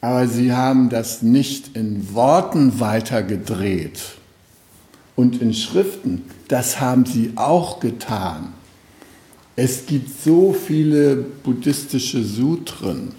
Aber 0.00 0.26
sie 0.26 0.54
haben 0.54 0.88
das 0.88 1.20
nicht 1.22 1.76
in 1.76 2.14
Worten 2.14 2.80
weitergedreht 2.80 4.00
und 5.16 5.42
in 5.42 5.52
Schriften. 5.52 6.24
Das 6.48 6.80
haben 6.80 7.04
sie 7.04 7.32
auch 7.36 7.78
getan. 7.78 8.54
Es 9.54 9.84
gibt 9.84 10.08
so 10.24 10.54
viele 10.54 11.16
buddhistische 11.16 12.24
Sutren. 12.24 13.12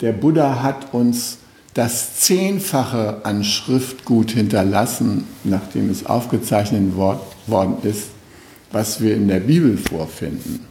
Der 0.00 0.12
Buddha 0.12 0.62
hat 0.62 0.94
uns 0.94 1.36
das 1.74 2.16
Zehnfache 2.16 3.20
an 3.24 3.44
Schriftgut 3.44 4.32
hinterlassen, 4.32 5.24
nachdem 5.44 5.88
es 5.90 6.04
aufgezeichnet 6.04 6.94
worden 6.96 7.76
ist, 7.82 8.08
was 8.72 9.00
wir 9.00 9.14
in 9.14 9.28
der 9.28 9.40
Bibel 9.40 9.76
vorfinden. 9.76 10.66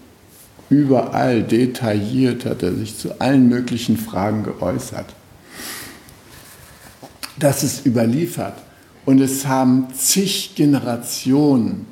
Überall 0.69 1.43
detailliert 1.43 2.45
hat 2.45 2.63
er 2.63 2.73
sich 2.75 2.97
zu 2.97 3.19
allen 3.19 3.49
möglichen 3.49 3.97
Fragen 3.97 4.43
geäußert. 4.43 5.07
Das 7.37 7.63
ist 7.63 7.85
überliefert. 7.85 8.55
Und 9.05 9.21
es 9.21 9.47
haben 9.47 9.87
zig 9.97 10.53
Generationen 10.55 11.87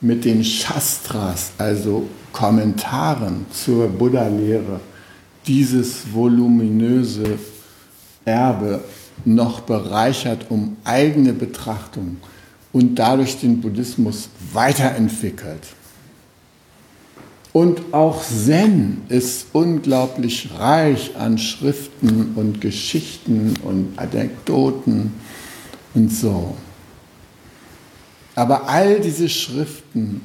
mit 0.00 0.24
den 0.24 0.44
Shastras, 0.44 1.52
also 1.56 2.08
Kommentaren 2.32 3.46
zur 3.52 3.88
Buddha-Lehre, 3.88 4.80
dieses 5.46 6.12
voluminöse 6.12 7.38
Erbe 8.24 8.82
noch 9.24 9.60
bereichert 9.60 10.46
um 10.50 10.76
eigene 10.84 11.32
Betrachtung 11.32 12.18
und 12.72 12.96
dadurch 12.96 13.40
den 13.40 13.60
Buddhismus 13.60 14.28
weiterentwickelt. 14.52 15.62
Und 17.52 17.92
auch 17.92 18.22
Zen 18.22 19.02
ist 19.08 19.46
unglaublich 19.52 20.50
reich 20.58 21.16
an 21.16 21.38
Schriften 21.38 22.34
und 22.36 22.60
Geschichten 22.60 23.54
und 23.64 23.98
Anekdoten 23.98 25.14
und 25.94 26.12
so. 26.12 26.56
Aber 28.34 28.68
all 28.68 29.00
diese 29.00 29.28
Schriften 29.28 30.20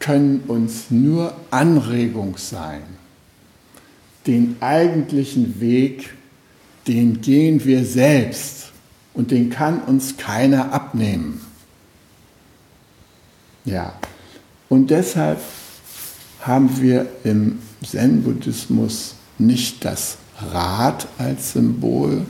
können 0.00 0.40
uns 0.48 0.90
nur 0.90 1.34
Anregung 1.50 2.36
sein, 2.38 2.82
den 4.26 4.56
eigentlichen 4.60 5.60
Weg 5.60 6.14
den 6.86 7.20
gehen 7.20 7.64
wir 7.64 7.84
selbst 7.84 8.72
und 9.14 9.30
den 9.30 9.50
kann 9.50 9.82
uns 9.82 10.16
keiner 10.16 10.72
abnehmen. 10.72 11.40
Ja, 13.64 13.94
und 14.68 14.90
deshalb 14.90 15.40
haben 16.40 16.80
wir 16.80 17.06
im 17.24 17.60
Zen-Buddhismus 17.84 19.14
nicht 19.38 19.84
das 19.84 20.16
Rad 20.52 21.06
als 21.18 21.52
Symbol, 21.52 22.24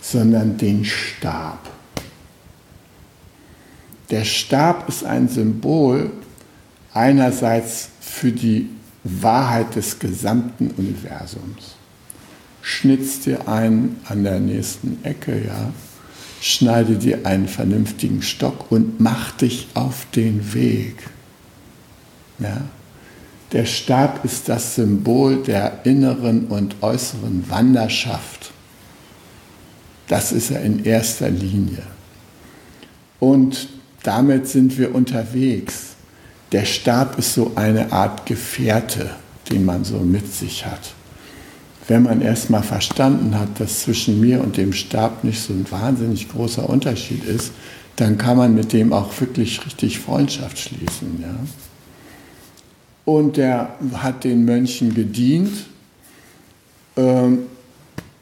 sondern 0.00 0.56
den 0.56 0.84
Stab. 0.84 1.58
Der 4.10 4.24
Stab 4.24 4.88
ist 4.88 5.04
ein 5.04 5.28
Symbol 5.28 6.10
einerseits 6.92 7.88
für 8.00 8.30
die 8.30 8.68
Wahrheit 9.02 9.74
des 9.74 9.98
gesamten 9.98 10.70
Universums 10.76 11.73
schnitz 12.64 13.20
dir 13.20 13.46
einen 13.46 14.00
an 14.08 14.24
der 14.24 14.40
nächsten 14.40 15.04
Ecke, 15.04 15.44
ja, 15.46 15.70
schneide 16.40 16.96
dir 16.96 17.26
einen 17.26 17.46
vernünftigen 17.46 18.22
Stock 18.22 18.70
und 18.72 19.00
mach 19.00 19.32
dich 19.32 19.68
auf 19.74 20.06
den 20.16 20.54
Weg. 20.54 20.96
Ja. 22.38 22.62
Der 23.52 23.66
Stab 23.66 24.24
ist 24.24 24.48
das 24.48 24.76
Symbol 24.76 25.36
der 25.36 25.84
inneren 25.84 26.46
und 26.46 26.76
äußeren 26.80 27.44
Wanderschaft. 27.50 28.50
Das 30.08 30.32
ist 30.32 30.50
er 30.50 30.62
in 30.62 30.84
erster 30.84 31.28
Linie. 31.28 31.82
Und 33.20 33.68
damit 34.02 34.48
sind 34.48 34.76
wir 34.78 34.94
unterwegs. 34.94 35.94
Der 36.52 36.64
Stab 36.64 37.18
ist 37.18 37.34
so 37.34 37.52
eine 37.56 37.92
Art 37.92 38.26
Gefährte, 38.26 39.10
den 39.50 39.64
man 39.66 39.84
so 39.84 39.98
mit 39.98 40.32
sich 40.32 40.64
hat. 40.66 40.94
Wenn 41.86 42.02
man 42.02 42.22
erstmal 42.22 42.62
verstanden 42.62 43.38
hat, 43.38 43.60
dass 43.60 43.80
zwischen 43.80 44.20
mir 44.20 44.40
und 44.40 44.56
dem 44.56 44.72
Stab 44.72 45.22
nicht 45.22 45.40
so 45.40 45.52
ein 45.52 45.66
wahnsinnig 45.70 46.30
großer 46.30 46.68
Unterschied 46.68 47.24
ist, 47.24 47.52
dann 47.96 48.18
kann 48.18 48.36
man 48.36 48.54
mit 48.54 48.72
dem 48.72 48.92
auch 48.92 49.20
wirklich 49.20 49.64
richtig 49.64 49.98
Freundschaft 49.98 50.58
schließen. 50.58 51.20
Ja? 51.20 51.34
Und 53.04 53.36
der 53.36 53.74
hat 53.94 54.24
den 54.24 54.44
Mönchen 54.44 54.94
gedient. 54.94 55.52
Ähm, 56.96 57.40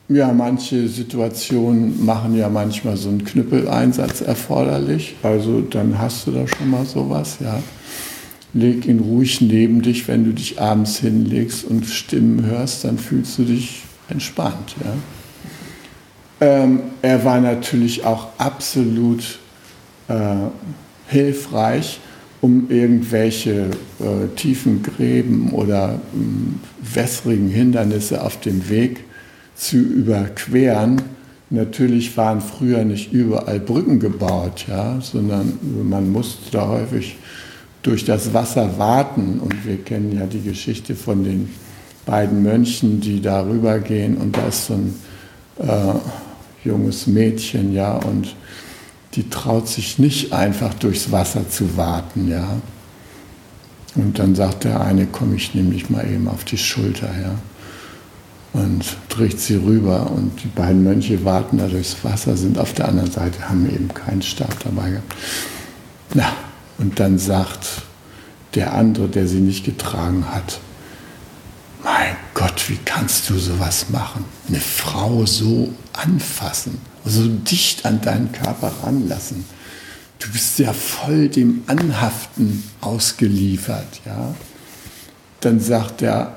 ja, 0.09 0.33
manche 0.33 0.89
Situationen 0.89 2.05
machen 2.05 2.37
ja 2.37 2.49
manchmal 2.49 2.97
so 2.97 3.09
einen 3.09 3.25
Knüppeleinsatz 3.25 4.21
erforderlich. 4.21 5.15
Also 5.23 5.61
dann 5.61 5.99
hast 5.99 6.27
du 6.27 6.33
da 6.33 6.47
schon 6.47 6.71
mal 6.71 6.85
sowas, 6.85 7.39
ja. 7.41 7.63
Leg 8.55 8.87
ihn 8.87 9.01
ruhig 9.01 9.41
neben 9.41 9.83
dich, 9.83 10.09
wenn 10.09 10.25
du 10.25 10.33
dich 10.33 10.61
abends 10.61 10.99
hinlegst 10.99 11.65
und 11.65 11.87
Stimmen 11.87 12.45
hörst, 12.45 12.85
dann 12.85 12.99
fühlst 12.99 13.39
du 13.39 13.45
dich 13.45 13.83
entspannt, 14.09 14.77
ja. 14.85 14.95
Ähm, 16.43 16.81
er 17.03 17.25
war 17.25 17.41
natürlich 17.41 18.05
auch 18.05 18.27
absolut 18.37 19.39
äh, 20.09 20.15
hilfreich, 21.07 22.01
um 22.41 22.69
irgendwelche 22.69 23.71
äh, 24.01 24.27
tiefen 24.35 24.83
Gräben 24.83 25.51
oder 25.51 26.01
äh, 26.13 26.97
wässrigen 26.97 27.49
Hindernisse 27.49 28.23
auf 28.25 28.41
dem 28.41 28.69
Weg 28.69 29.05
zu 29.55 29.77
überqueren. 29.77 31.01
Natürlich 31.51 32.17
waren 32.17 32.41
früher 32.41 32.85
nicht 32.85 33.13
überall 33.13 33.61
Brücken 33.61 34.01
gebaut, 34.01 34.65
ja, 34.67 35.01
sondern 35.01 35.59
man 35.85 36.11
musste 36.11 36.51
da 36.51 36.67
häufig 36.67 37.17
durch 37.83 38.05
das 38.05 38.33
Wasser 38.33 38.79
warten. 38.79 39.41
Und 39.41 39.67
wir 39.67 39.79
kennen 39.79 40.13
ja 40.13 40.27
die 40.27 40.43
Geschichte 40.43 40.95
von 40.95 41.25
den 41.25 41.51
beiden 42.07 42.43
Mönchen, 42.43 43.01
die 43.01 43.21
da 43.21 43.43
rübergehen 43.43 44.17
und 44.17 44.37
da 44.37 44.47
ist 44.47 44.67
so 44.67 44.75
ein 44.75 44.95
äh, 45.59 45.95
junges 46.65 47.07
Mädchen, 47.07 47.73
ja, 47.73 47.95
und 47.95 48.35
die 49.15 49.29
traut 49.29 49.69
sich 49.69 49.99
nicht 49.99 50.33
einfach 50.33 50.75
durchs 50.75 51.13
Wasser 51.13 51.49
zu 51.49 51.77
warten, 51.77 52.29
ja. 52.29 52.57
Und 53.95 54.19
dann 54.19 54.35
sagt 54.35 54.65
der 54.65 54.81
eine, 54.81 55.07
komm, 55.07 55.35
ich 55.35 55.55
nehme 55.55 55.71
dich 55.71 55.91
mal 55.91 56.05
eben 56.09 56.27
auf 56.27 56.45
die 56.45 56.59
Schulter, 56.59 57.11
ja 57.23 57.35
und 58.53 58.85
trägt 59.09 59.41
sie 59.41 59.57
rüber. 59.57 60.11
Und 60.11 60.43
die 60.43 60.49
beiden 60.49 60.83
Mönche 60.83 61.25
warten 61.25 61.59
da 61.59 61.67
durchs 61.67 62.05
Wasser, 62.05 62.37
sind 62.37 62.59
auf 62.59 62.73
der 62.75 62.89
anderen 62.89 63.11
Seite, 63.11 63.49
haben 63.49 63.69
eben 63.69 63.89
keinen 63.89 64.23
Stab 64.23 64.55
dabei 64.65 64.91
gehabt. 64.91 65.15
Na, 66.15 66.33
und 66.83 67.01
dann 67.01 67.19
sagt 67.19 67.83
der 68.55 68.75
andere, 68.75 69.09
der 69.09 69.27
sie 69.27 69.41
nicht 69.41 69.65
getragen 69.65 70.27
hat, 70.31 70.61
mein 71.83 72.17
Gott, 72.35 72.69
wie 72.69 72.79
kannst 72.85 73.31
du 73.31 73.39
sowas 73.39 73.87
machen? 73.89 74.25
Eine 74.49 74.61
Frau 74.61 75.25
so 75.25 75.73
anfassen, 75.93 76.79
so 77.05 77.27
dicht 77.27 77.87
an 77.87 78.01
deinen 78.01 78.31
Körper 78.33 78.73
ranlassen. 78.83 79.45
Du 80.19 80.31
bist 80.31 80.59
ja 80.59 80.73
voll 80.73 81.29
dem 81.29 81.63
Anhaften 81.67 82.63
ausgeliefert, 82.81 84.01
ja. 84.05 84.35
Dann 85.41 85.59
sagt 85.59 86.03
der 86.03 86.37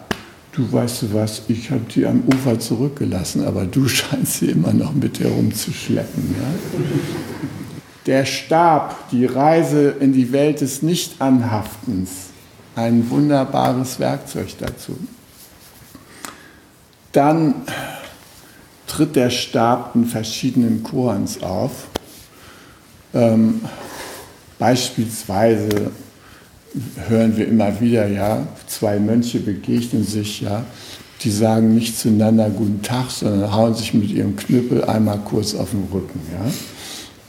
du 0.55 0.71
weißt 0.71 1.03
du 1.03 1.13
was, 1.13 1.41
ich 1.47 1.69
habe 1.69 1.81
die 1.93 2.05
am 2.05 2.23
Ufer 2.27 2.59
zurückgelassen, 2.59 3.43
aber 3.45 3.65
du 3.65 3.87
scheinst 3.89 4.39
sie 4.39 4.47
immer 4.47 4.73
noch 4.73 4.93
mit 4.93 5.19
herumzuschleppen. 5.19 6.35
Ja? 6.39 6.79
Der 8.05 8.25
Stab, 8.25 9.09
die 9.09 9.25
Reise 9.25 9.89
in 9.99 10.13
die 10.13 10.31
Welt 10.31 10.61
des 10.61 10.81
Nichtanhaftens, 10.81 12.09
ein 12.75 13.09
wunderbares 13.09 13.99
Werkzeug 13.99 14.49
dazu. 14.59 14.95
Dann 17.11 17.55
tritt 18.85 19.15
der 19.15 19.29
Stab 19.29 19.95
in 19.95 20.05
verschiedenen 20.05 20.83
Korans 20.83 21.41
auf. 21.41 21.87
Ähm, 23.13 23.61
beispielsweise 24.59 25.91
hören 27.07 27.35
wir 27.37 27.47
immer 27.47 27.79
wieder, 27.79 28.07
ja, 28.07 28.45
zwei 28.67 28.99
Mönche 28.99 29.39
begegnen 29.39 30.03
sich, 30.03 30.41
ja, 30.41 30.65
die 31.21 31.31
sagen 31.31 31.73
nicht 31.73 31.97
zueinander 31.97 32.49
Guten 32.49 32.81
Tag, 32.81 33.09
sondern 33.09 33.51
hauen 33.53 33.73
sich 33.73 33.93
mit 33.93 34.11
ihrem 34.11 34.35
Knüppel 34.35 34.83
einmal 34.83 35.19
kurz 35.19 35.55
auf 35.55 35.71
den 35.71 35.87
Rücken, 35.91 36.19
ja. 36.31 36.51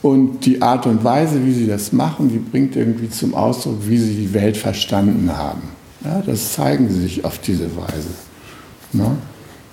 Und 0.06 0.46
die 0.46 0.62
Art 0.62 0.86
und 0.86 1.02
Weise, 1.02 1.44
wie 1.44 1.52
sie 1.52 1.66
das 1.66 1.92
machen, 1.92 2.28
die 2.28 2.38
bringt 2.38 2.76
irgendwie 2.76 3.10
zum 3.10 3.34
Ausdruck, 3.34 3.88
wie 3.88 3.98
sie 3.98 4.14
die 4.14 4.32
Welt 4.34 4.56
verstanden 4.56 5.36
haben. 5.36 5.62
Ja, 6.04 6.22
das 6.24 6.52
zeigen 6.52 6.88
sie 6.88 7.00
sich 7.00 7.24
auf 7.24 7.38
diese 7.38 7.76
Weise. 7.76 8.10
Ne? 8.92 9.16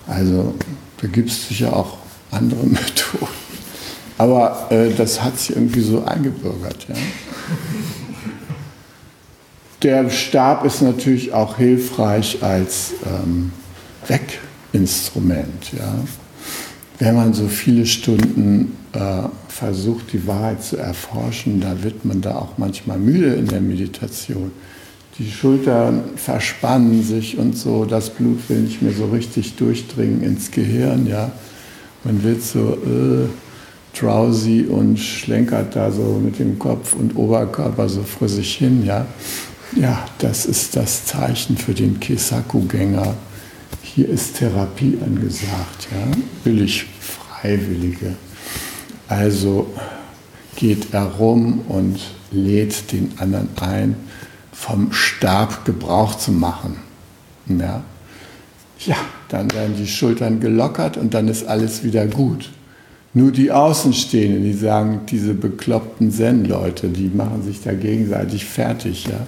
Also 0.07 0.55
da 0.99 1.07
gibt 1.07 1.29
es 1.29 1.47
sicher 1.47 1.75
auch 1.75 1.97
andere 2.31 2.65
Methoden. 2.65 3.27
Aber 4.17 4.71
äh, 4.71 4.89
das 4.97 5.21
hat 5.21 5.37
sich 5.37 5.55
irgendwie 5.55 5.81
so 5.81 6.03
eingebürgert. 6.03 6.87
Ja? 6.89 6.95
Der 9.83 10.09
Stab 10.09 10.65
ist 10.65 10.81
natürlich 10.81 11.31
auch 11.31 11.57
hilfreich 11.57 12.41
als 12.41 12.93
ähm, 13.05 13.51
Weginstrument. 14.07 15.73
Ja. 15.77 15.93
Wenn 16.97 17.17
man 17.17 17.35
so 17.35 17.47
viele 17.47 17.85
Stunden 17.85 18.75
äh, 18.93 19.27
versucht, 19.53 20.13
die 20.13 20.25
Wahrheit 20.25 20.63
zu 20.63 20.77
erforschen, 20.77 21.61
da 21.61 21.83
wird 21.83 22.05
man 22.05 22.21
da 22.21 22.35
auch 22.35 22.57
manchmal 22.57 22.97
müde 22.97 23.35
in 23.35 23.47
der 23.47 23.61
Meditation. 23.61 24.51
Die 25.19 25.29
Schultern 25.29 26.03
verspannen 26.15 27.03
sich 27.03 27.37
und 27.37 27.55
so, 27.55 27.85
das 27.85 28.09
Blut 28.09 28.49
will 28.49 28.61
nicht 28.61 28.81
mehr 28.81 28.93
so 28.93 29.05
richtig 29.05 29.55
durchdringen 29.55 30.23
ins 30.23 30.49
Gehirn. 30.49 31.05
Ja. 31.05 31.31
Man 32.03 32.23
wird 32.23 32.41
so 32.41 32.73
äh, 32.73 33.29
drowsy 33.97 34.65
und 34.67 34.97
schlenkert 34.97 35.75
da 35.75 35.91
so 35.91 36.19
mit 36.23 36.39
dem 36.39 36.57
Kopf 36.57 36.95
und 36.95 37.15
Oberkörper 37.15 37.87
so 37.87 38.01
vor 38.01 38.27
sich 38.27 38.55
hin. 38.55 38.83
Ja. 38.83 39.05
Ja, 39.75 40.05
das 40.17 40.47
ist 40.47 40.75
das 40.75 41.05
Zeichen 41.05 41.57
für 41.57 41.73
den 41.73 41.99
Kesaku-Gänger. 41.99 43.15
Hier 43.83 44.09
ist 44.09 44.37
Therapie 44.37 44.97
angesagt, 45.03 45.87
ja? 45.91 46.11
billig 46.43 46.87
Freiwillige. 46.99 48.15
Also 49.07 49.67
geht 50.55 50.93
er 50.93 51.05
rum 51.05 51.61
und 51.67 51.99
lädt 52.31 52.91
den 52.91 53.11
anderen 53.19 53.49
ein, 53.59 53.95
vom 54.51 54.91
Stab 54.93 55.65
Gebrauch 55.65 56.15
zu 56.15 56.31
machen. 56.31 56.77
Ja, 57.47 57.83
ja 58.79 58.97
dann 59.29 59.51
werden 59.53 59.75
die 59.77 59.87
Schultern 59.87 60.39
gelockert 60.39 60.97
und 60.97 61.13
dann 61.13 61.27
ist 61.27 61.45
alles 61.45 61.83
wieder 61.83 62.05
gut. 62.07 62.51
Nur 63.15 63.31
die 63.31 63.51
Außenstehenden, 63.51 64.43
die 64.43 64.53
sagen, 64.53 65.01
diese 65.09 65.33
bekloppten 65.33 66.11
Zen-Leute, 66.11 66.89
die 66.89 67.09
machen 67.13 67.43
sich 67.43 67.61
da 67.61 67.73
gegenseitig 67.73 68.45
fertig. 68.45 69.05
Ja? 69.05 69.19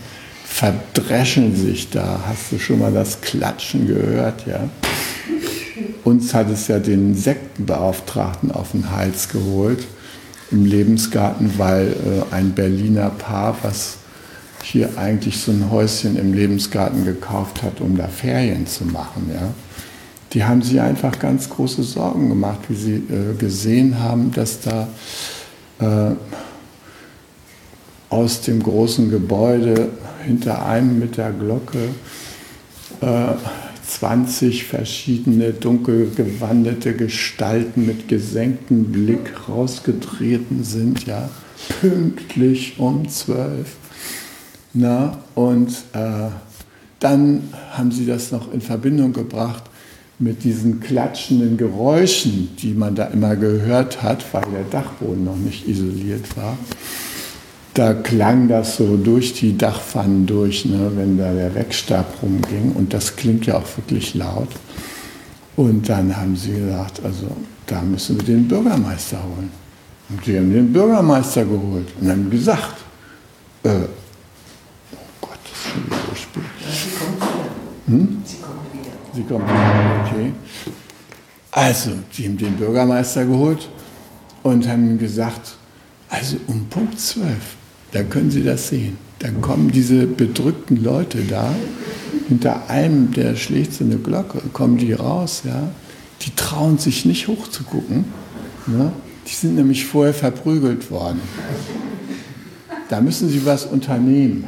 verdreschen 0.56 1.54
sich 1.54 1.90
da. 1.90 2.20
Hast 2.28 2.52
du 2.52 2.60
schon 2.60 2.80
mal 2.80 2.94
das 2.94 3.20
Klatschen 3.20 3.88
gehört? 3.88 4.48
Ja? 4.48 4.70
Uns 6.06 6.36
hat 6.36 6.52
es 6.52 6.68
ja 6.68 6.78
den 6.78 7.16
Sektenbeauftragten 7.16 8.52
auf 8.52 8.72
den 8.72 8.92
Hals 8.92 9.28
geholt 9.28 9.86
im 10.52 10.64
Lebensgarten, 10.64 11.58
weil 11.58 11.88
äh, 11.88 12.34
ein 12.34 12.52
Berliner 12.52 13.10
Paar, 13.10 13.58
was 13.64 13.98
hier 14.62 14.98
eigentlich 14.98 15.40
so 15.40 15.52
ein 15.52 15.72
Häuschen 15.72 16.16
im 16.16 16.34
Lebensgarten 16.34 17.06
gekauft 17.06 17.64
hat, 17.64 17.82
um 17.82 17.98
da 17.98 18.08
Ferien 18.08 18.68
zu 18.68 18.86
machen, 18.86 19.32
ja, 19.34 19.50
die 20.34 20.44
haben 20.44 20.62
sich 20.62 20.80
einfach 20.80 21.18
ganz 21.18 21.50
große 21.50 21.82
Sorgen 21.82 22.30
gemacht, 22.30 22.60
wie 22.70 22.76
sie 22.76 22.96
äh, 22.96 23.36
gesehen 23.40 24.00
haben, 24.00 24.32
dass 24.32 24.60
da 24.60 24.88
äh, 25.80 26.16
aus 28.12 28.42
dem 28.42 28.62
großen 28.62 29.10
Gebäude 29.10 29.90
hinter 30.24 30.68
einem 30.68 31.00
mit 31.00 31.18
der 31.18 31.32
Glocke 31.32 31.90
äh, 33.02 33.34
20 33.88 34.66
verschiedene 34.66 35.54
dunkel 35.54 36.12
gewandete 36.16 36.94
Gestalten 36.94 37.86
mit 37.86 38.08
gesenktem 38.08 38.92
Blick 38.92 39.48
rausgetreten 39.48 40.64
sind, 40.64 41.06
ja, 41.06 41.30
pünktlich 41.82 42.76
um 42.78 43.08
zwölf. 43.10 43.76
Na, 44.74 45.20
und 45.36 45.70
äh, 45.94 46.30
dann 47.00 47.44
haben 47.72 47.92
sie 47.92 48.06
das 48.06 48.32
noch 48.32 48.52
in 48.52 48.62
Verbindung 48.62 49.14
gebracht 49.14 49.64
mit 50.20 50.44
diesen 50.44 50.80
klatschenden 50.80 51.58
Geräuschen, 51.58 52.50
die 52.62 52.74
man 52.74 52.96
da 52.96 53.06
immer 53.06 53.36
gehört 53.36 54.02
hat, 54.02 54.26
weil 54.34 54.44
der 54.52 54.64
Dachboden 54.64 55.26
noch 55.26 55.36
nicht 55.36 55.68
isoliert 55.68 56.36
war, 56.38 56.58
da 57.76 57.94
klang 57.94 58.48
das 58.48 58.78
so 58.78 58.96
durch 58.96 59.34
die 59.34 59.58
Dachpfannen 59.58 60.26
durch, 60.26 60.66
ne, 60.66 60.92
wenn 60.96 61.18
da 61.18 61.34
der 61.34 61.54
Wegstab 61.54 62.06
rumging. 62.22 62.72
Und 62.74 62.94
das 62.94 63.16
klingt 63.16 63.46
ja 63.46 63.58
auch 63.58 63.78
wirklich 63.78 64.16
laut. 64.16 64.48
Und 65.58 65.88
dann 65.90 66.16
haben 66.16 66.36
sie 66.38 66.54
gesagt, 66.54 67.04
also 67.04 67.28
da 67.66 67.82
müssen 67.82 68.18
wir 68.18 68.26
den 68.26 68.48
Bürgermeister 68.48 69.22
holen. 69.22 69.52
Und 70.10 70.24
sie 70.24 70.38
haben 70.38 70.54
den 70.54 70.72
Bürgermeister 70.72 71.44
geholt 71.44 71.88
und 72.00 72.10
haben 72.10 72.30
gesagt, 72.30 72.76
äh, 73.64 73.70
oh 73.70 74.98
Gott, 75.20 75.40
das 75.44 75.60
ist 75.60 75.74
schon 75.74 75.86
wieder 75.86 75.98
so 76.10 76.16
spät. 76.16 76.44
Sie 76.72 76.90
kommt 76.98 77.22
wieder. 77.22 77.98
Hm? 77.98 78.24
Sie 78.24 78.38
kommt 78.38 78.74
wieder. 78.74 78.94
Sie 79.14 79.24
kommt 79.24 79.50
wieder, 79.50 80.06
okay. 80.06 80.34
Also, 81.52 81.92
die 82.18 82.26
haben 82.26 82.38
den 82.38 82.56
Bürgermeister 82.56 83.26
geholt 83.26 83.70
und 84.44 84.66
haben 84.68 84.98
gesagt, 84.98 85.58
also 86.10 86.38
um 86.48 86.66
Punkt 86.68 87.00
12, 87.00 87.55
da 87.96 88.04
können 88.04 88.30
Sie 88.30 88.44
das 88.44 88.68
sehen. 88.68 88.98
Dann 89.20 89.40
kommen 89.40 89.72
diese 89.72 90.06
bedrückten 90.06 90.84
Leute 90.84 91.20
da, 91.30 91.56
hinter 92.28 92.70
einem, 92.70 93.14
der 93.14 93.38
schlägt 93.38 93.74
so 93.74 93.86
eine 93.86 93.96
Glocke, 93.96 94.42
kommen 94.52 94.78
die 94.78 94.92
raus, 94.92 95.44
ja. 95.46 95.70
Die 96.22 96.36
trauen 96.36 96.78
sich 96.78 97.06
nicht 97.06 97.30
hochzugucken. 97.30 98.06
Ne? 98.68 98.92
Die 99.26 99.34
sind 99.34 99.56
nämlich 99.56 99.86
vorher 99.86 100.14
verprügelt 100.14 100.92
worden. 100.92 101.22
Da 102.90 103.00
müssen 103.00 103.30
Sie 103.30 103.46
was 103.46 103.66
unternehmen. 103.66 104.44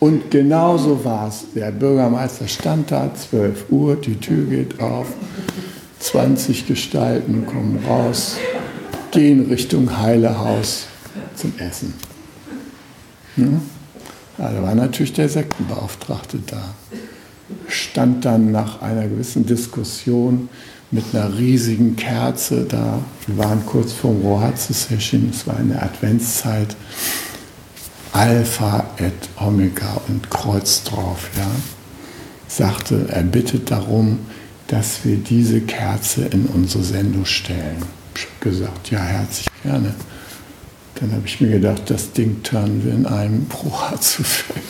Und 0.00 0.30
genau 0.30 0.76
so 0.76 1.04
war 1.04 1.28
es. 1.28 1.46
Der 1.54 1.70
Bürgermeister 1.70 2.48
stand 2.48 2.90
da, 2.90 3.12
12 3.14 3.66
Uhr, 3.70 3.94
die 3.96 4.16
Tür 4.16 4.44
geht 4.44 4.80
auf, 4.80 5.06
20 6.00 6.66
Gestalten 6.66 7.46
kommen 7.46 7.78
raus, 7.86 8.36
gehen 9.12 9.46
Richtung 9.48 9.98
Heilehaus 9.98 10.88
zum 11.38 11.52
Essen. 11.58 11.94
Hm? 13.36 13.60
Ja, 14.38 14.52
da 14.52 14.62
war 14.62 14.74
natürlich 14.74 15.12
der 15.12 15.28
Sektenbeauftragte 15.28 16.38
da. 16.46 16.74
Stand 17.68 18.24
dann 18.24 18.52
nach 18.52 18.82
einer 18.82 19.08
gewissen 19.08 19.46
Diskussion 19.46 20.48
mit 20.90 21.04
einer 21.12 21.36
riesigen 21.36 21.96
Kerze 21.96 22.64
da. 22.64 23.00
Wir 23.26 23.38
waren 23.38 23.64
kurz 23.66 23.92
vorm 23.92 24.20
Rohatsu-Session, 24.22 25.30
es 25.30 25.46
war 25.46 25.58
in 25.60 25.70
der 25.70 25.82
Adventszeit. 25.82 26.76
Alpha 28.12 28.86
et 28.96 29.28
Omega 29.36 30.00
und 30.08 30.30
Kreuz 30.30 30.82
drauf, 30.84 31.28
ja. 31.36 31.46
Sagte, 32.48 33.06
er 33.10 33.22
bittet 33.22 33.70
darum, 33.70 34.20
dass 34.68 35.04
wir 35.04 35.16
diese 35.16 35.60
Kerze 35.60 36.24
in 36.26 36.46
unsere 36.46 36.82
Sendung 36.82 37.26
stellen. 37.26 37.82
Ich 38.14 38.22
habe 38.22 38.50
gesagt, 38.50 38.90
ja, 38.90 39.00
herzlich 39.00 39.48
gerne. 39.62 39.94
Dann 41.00 41.12
habe 41.12 41.22
ich 41.26 41.40
mir 41.40 41.50
gedacht, 41.50 41.82
das 41.86 42.12
Ding 42.12 42.42
turnen 42.42 42.84
wir 42.84 42.92
in 42.92 43.06
einem 43.06 43.46
Prohatsu 43.46 44.22
weg. 44.48 44.64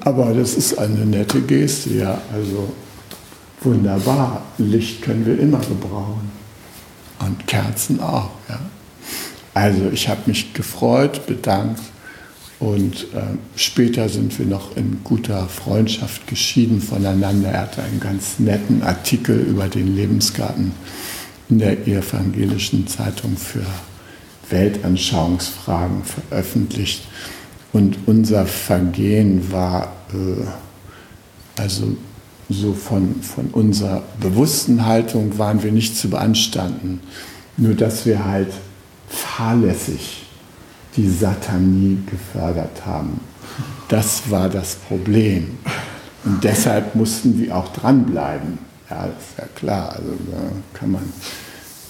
Aber 0.00 0.32
das 0.32 0.54
ist 0.54 0.78
eine 0.78 1.04
nette 1.04 1.40
Geste, 1.40 1.94
ja. 1.94 2.20
Also 2.32 2.72
wunderbar. 3.62 4.42
Licht 4.58 5.02
können 5.02 5.26
wir 5.26 5.38
immer 5.38 5.60
gebrauchen. 5.60 6.30
Und 7.18 7.46
Kerzen 7.46 8.00
auch, 8.00 8.30
ja. 8.48 8.60
Also 9.52 9.90
ich 9.92 10.08
habe 10.08 10.20
mich 10.26 10.54
gefreut, 10.54 11.26
bedankt 11.26 11.80
und 12.60 13.04
äh, 13.14 13.36
später 13.56 14.08
sind 14.08 14.38
wir 14.38 14.46
noch 14.46 14.76
in 14.76 15.00
guter 15.02 15.48
Freundschaft 15.48 16.26
geschieden 16.26 16.80
voneinander. 16.80 17.48
Er 17.48 17.62
hatte 17.62 17.82
einen 17.82 18.00
ganz 18.00 18.38
netten 18.38 18.82
Artikel 18.82 19.38
über 19.40 19.66
den 19.66 19.96
Lebensgarten 19.96 20.72
in 21.48 21.58
der 21.58 21.86
evangelischen 21.86 22.86
Zeitung 22.86 23.36
für 23.36 23.64
Weltanschauungsfragen 24.50 26.02
veröffentlicht. 26.04 27.06
Und 27.72 27.98
unser 28.06 28.46
Vergehen 28.46 29.52
war 29.52 29.92
äh, 30.12 31.60
also 31.60 31.96
so 32.48 32.72
von, 32.72 33.22
von 33.22 33.46
unserer 33.48 34.02
bewussten 34.20 34.84
Haltung 34.84 35.38
waren 35.38 35.62
wir 35.62 35.70
nicht 35.70 35.96
zu 35.96 36.10
beanstanden. 36.10 37.00
Nur 37.56 37.74
dass 37.74 38.06
wir 38.06 38.24
halt 38.24 38.52
fahrlässig 39.08 40.24
die 40.96 41.08
Satanie 41.08 41.98
gefördert 42.10 42.84
haben. 42.84 43.20
Das 43.88 44.30
war 44.30 44.48
das 44.48 44.74
Problem. 44.74 45.58
Und 46.24 46.42
deshalb 46.44 46.94
mussten 46.94 47.38
wir 47.38 47.56
auch 47.56 47.72
dranbleiben. 47.72 48.58
Ja, 48.88 49.06
das 49.06 49.28
ist 49.30 49.38
ja 49.38 49.44
klar. 49.54 49.90
Also 49.90 50.10
da 50.30 50.78
kann 50.78 50.92
man 50.92 51.02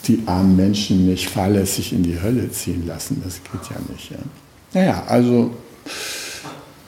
die 0.06 0.22
armen 0.26 0.56
Menschen 0.56 1.06
nicht 1.06 1.28
fahrlässig 1.28 1.92
in 1.92 2.02
die 2.02 2.20
Hölle 2.20 2.50
ziehen 2.50 2.86
lassen. 2.86 3.22
Das 3.24 3.40
geht 3.42 3.70
ja 3.70 3.76
nicht. 3.92 4.10
Ja. 4.10 4.18
Naja, 4.72 5.02
also 5.06 5.50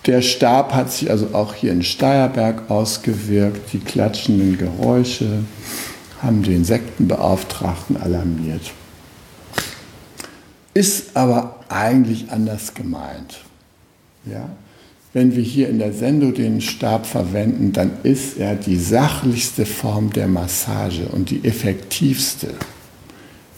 der 0.07 0.23
Stab 0.23 0.75
hat 0.75 0.91
sich 0.93 1.11
also 1.11 1.29
auch 1.33 1.55
hier 1.55 1.73
in 1.73 1.83
Steierberg 1.83 2.71
ausgewirkt. 2.71 3.73
Die 3.73 3.79
klatschenden 3.79 4.59
Geräusche 4.59 5.45
haben 6.21 6.43
den 6.43 6.65
Sektenbeauftragten 6.65 7.97
alarmiert. 7.97 8.73
Ist 10.75 11.17
aber 11.17 11.61
eigentlich 11.69 12.31
anders 12.31 12.75
gemeint. 12.75 13.41
Ja? 14.25 14.49
Wenn 15.13 15.37
wir 15.37 15.43
hier 15.43 15.69
in 15.69 15.79
der 15.79 15.93
Sendung 15.93 16.33
den 16.33 16.61
Stab 16.61 17.07
verwenden, 17.07 17.73
dann 17.73 17.91
ist 18.03 18.39
er 18.39 18.55
die 18.55 18.79
sachlichste 18.79 19.67
Form 19.67 20.11
der 20.13 20.27
Massage 20.27 21.07
und 21.07 21.31
die 21.31 21.45
effektivste. 21.45 22.49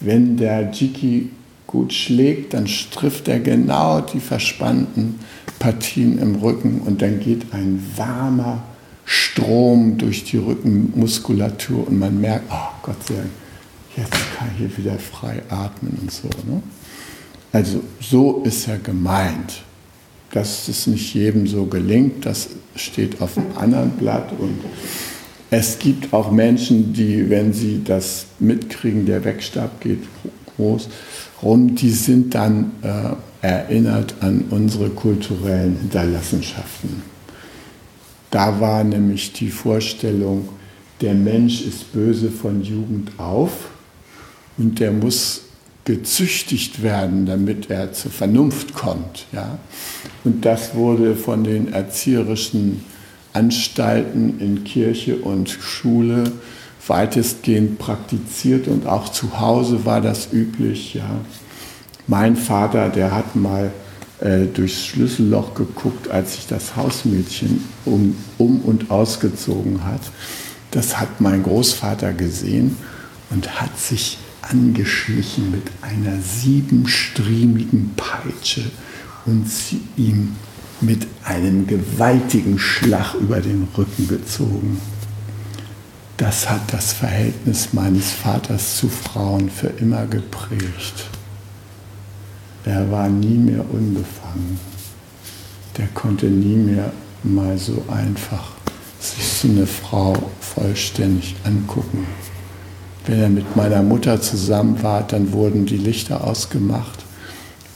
Wenn 0.00 0.37
der 0.37 0.70
Jiki 0.70 1.30
gut 1.66 1.92
schlägt, 1.92 2.54
dann 2.54 2.66
trifft 2.66 3.28
er 3.28 3.40
genau 3.40 4.00
die 4.00 4.20
verspannten 4.20 5.18
Partien 5.59 6.18
im 6.18 6.37
Rücken 6.37 6.80
und 6.80 7.02
dann 7.02 7.20
geht 7.20 7.52
ein 7.52 7.83
warmer 7.96 8.62
Strom 9.04 9.98
durch 9.98 10.24
die 10.24 10.38
Rückenmuskulatur 10.38 11.88
und 11.88 11.98
man 11.98 12.20
merkt, 12.20 12.44
oh 12.50 12.72
Gott 12.83 13.07
sei 13.07 13.14
Dank, 13.14 13.30
jetzt 13.96 14.37
kann 14.37 14.48
ich 14.52 14.59
hier 14.59 14.78
wieder 14.78 14.98
frei 14.98 15.42
atmen 15.48 15.98
und 16.00 16.11
so. 16.11 16.28
Ne? 16.46 16.62
Also 17.52 17.80
so 18.00 18.42
ist 18.44 18.68
er 18.68 18.78
gemeint. 18.78 19.62
Dass 20.33 20.66
es 20.66 20.88
nicht 20.88 21.14
jedem 21.14 21.46
so 21.46 21.66
gelingt, 21.66 22.26
das 22.26 22.48
steht 22.74 23.20
auf 23.20 23.38
einem 23.38 23.57
anderen 23.57 23.90
Blatt 23.90 24.33
und 24.37 24.59
es 25.56 25.78
gibt 25.78 26.12
auch 26.12 26.32
Menschen, 26.32 26.92
die, 26.92 27.30
wenn 27.30 27.52
sie 27.52 27.82
das 27.84 28.26
mitkriegen, 28.40 29.06
der 29.06 29.24
Wegstab 29.24 29.80
geht 29.80 30.02
groß 30.56 30.88
rum, 31.42 31.76
die 31.76 31.90
sind 31.90 32.34
dann 32.34 32.72
äh, 32.82 33.46
erinnert 33.46 34.16
an 34.20 34.46
unsere 34.50 34.90
kulturellen 34.90 35.76
Hinterlassenschaften. 35.78 37.02
Da 38.32 38.60
war 38.60 38.82
nämlich 38.82 39.32
die 39.32 39.50
Vorstellung, 39.50 40.48
der 41.00 41.14
Mensch 41.14 41.62
ist 41.62 41.92
böse 41.92 42.30
von 42.30 42.62
Jugend 42.62 43.12
auf 43.18 43.70
und 44.58 44.80
der 44.80 44.90
muss 44.90 45.42
gezüchtigt 45.84 46.82
werden, 46.82 47.26
damit 47.26 47.70
er 47.70 47.92
zur 47.92 48.10
Vernunft 48.10 48.74
kommt. 48.74 49.26
Ja? 49.30 49.58
Und 50.24 50.44
das 50.44 50.74
wurde 50.74 51.14
von 51.14 51.44
den 51.44 51.72
erzieherischen 51.72 52.82
Anstalten 53.34 54.40
in 54.40 54.64
Kirche 54.64 55.16
und 55.16 55.50
Schule 55.50 56.24
weitestgehend 56.86 57.78
praktiziert 57.78 58.68
und 58.68 58.86
auch 58.86 59.08
zu 59.10 59.40
Hause 59.40 59.84
war 59.84 60.00
das 60.00 60.32
üblich. 60.32 60.94
Ja. 60.94 61.20
Mein 62.06 62.36
Vater, 62.36 62.88
der 62.88 63.14
hat 63.14 63.36
mal 63.36 63.72
äh, 64.20 64.46
durchs 64.46 64.86
Schlüsselloch 64.86 65.54
geguckt, 65.54 66.10
als 66.10 66.34
sich 66.34 66.46
das 66.46 66.76
Hausmädchen 66.76 67.64
um, 67.84 68.16
um 68.38 68.60
und 68.60 68.90
ausgezogen 68.90 69.84
hat. 69.84 70.02
Das 70.70 71.00
hat 71.00 71.20
mein 71.20 71.42
Großvater 71.42 72.12
gesehen 72.12 72.76
und 73.30 73.60
hat 73.60 73.78
sich 73.78 74.18
angeschlichen 74.42 75.50
mit 75.50 75.62
einer 75.80 76.20
siebenstriemigen 76.20 77.94
Peitsche 77.96 78.62
und 79.24 79.48
sie 79.48 79.80
ihm 79.96 80.36
mit 80.80 81.06
einem 81.24 81.66
gewaltigen 81.66 82.58
Schlag 82.58 83.14
über 83.14 83.40
den 83.40 83.68
Rücken 83.76 84.08
gezogen. 84.08 84.80
Das 86.16 86.48
hat 86.48 86.72
das 86.72 86.92
Verhältnis 86.92 87.72
meines 87.72 88.12
Vaters 88.12 88.76
zu 88.76 88.88
Frauen 88.88 89.50
für 89.50 89.68
immer 89.68 90.06
geprägt. 90.06 91.08
Er 92.64 92.90
war 92.90 93.08
nie 93.08 93.37
mehr 93.37 93.64
unbefangen. 93.70 94.58
Der 95.76 95.88
konnte 95.88 96.26
nie 96.26 96.56
mehr 96.56 96.92
mal 97.22 97.58
so 97.58 97.82
einfach 97.88 98.52
sich 99.00 99.26
so 99.26 99.48
eine 99.48 99.66
Frau 99.66 100.14
vollständig 100.40 101.34
angucken. 101.44 102.06
Wenn 103.06 103.20
er 103.20 103.28
mit 103.28 103.56
meiner 103.56 103.82
Mutter 103.82 104.20
zusammen 104.20 104.82
war, 104.82 105.02
dann 105.02 105.32
wurden 105.32 105.66
die 105.66 105.76
Lichter 105.76 106.24
ausgemacht 106.24 107.03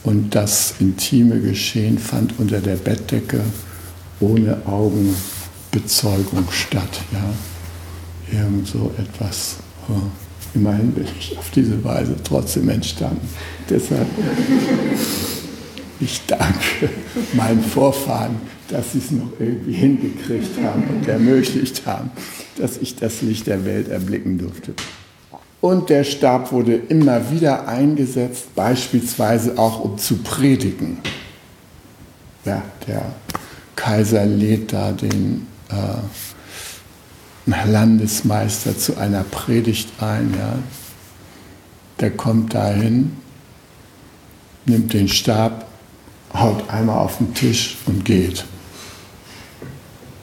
und 0.03 0.33
das 0.35 0.75
intime 0.79 1.39
Geschehen 1.41 1.97
fand 1.97 2.39
unter 2.39 2.59
der 2.61 2.75
Bettdecke 2.75 3.41
ohne 4.19 4.65
Augenbezeugung 4.65 6.51
statt. 6.51 7.01
Ja. 7.11 8.39
irgend 8.39 8.67
so 8.67 8.91
etwas. 8.97 9.57
Immerhin 10.53 10.91
bin 10.91 11.05
ich 11.19 11.37
auf 11.37 11.49
diese 11.51 11.83
Weise 11.83 12.15
trotzdem 12.23 12.69
entstanden. 12.69 13.27
Deshalb, 13.69 14.07
ich 15.99 16.21
danke 16.27 16.89
meinen 17.33 17.63
Vorfahren, 17.63 18.37
dass 18.69 18.93
sie 18.93 18.99
es 18.99 19.11
noch 19.11 19.31
irgendwie 19.39 19.73
hingekriegt 19.73 20.61
haben 20.63 20.83
und 20.89 21.07
ermöglicht 21.07 21.85
haben, 21.85 22.11
dass 22.57 22.77
ich 22.77 22.95
das 22.95 23.21
Licht 23.21 23.47
der 23.47 23.65
Welt 23.65 23.89
erblicken 23.89 24.37
durfte. 24.37 24.73
Und 25.61 25.89
der 25.89 26.03
Stab 26.03 26.51
wurde 26.51 26.75
immer 26.75 27.31
wieder 27.31 27.67
eingesetzt, 27.67 28.55
beispielsweise 28.55 29.57
auch 29.57 29.79
um 29.81 29.97
zu 29.97 30.17
predigen. 30.17 30.99
Ja, 32.45 32.61
der 32.87 33.13
Kaiser 33.75 34.25
lädt 34.25 34.71
da 34.71 34.93
den 34.93 35.47
äh, 35.69 35.97
Landesmeister 37.67 38.77
zu 38.77 38.97
einer 38.97 39.23
Predigt 39.23 39.89
ein. 40.01 40.33
Ja. 40.37 40.59
Der 41.99 42.11
kommt 42.11 42.53
dahin, 42.53 43.17
nimmt 44.65 44.93
den 44.93 45.09
Stab, 45.09 45.67
haut 46.33 46.69
einmal 46.69 46.99
auf 46.99 47.17
den 47.17 47.33
Tisch 47.33 47.77
und 47.85 48.05
geht. 48.05 48.45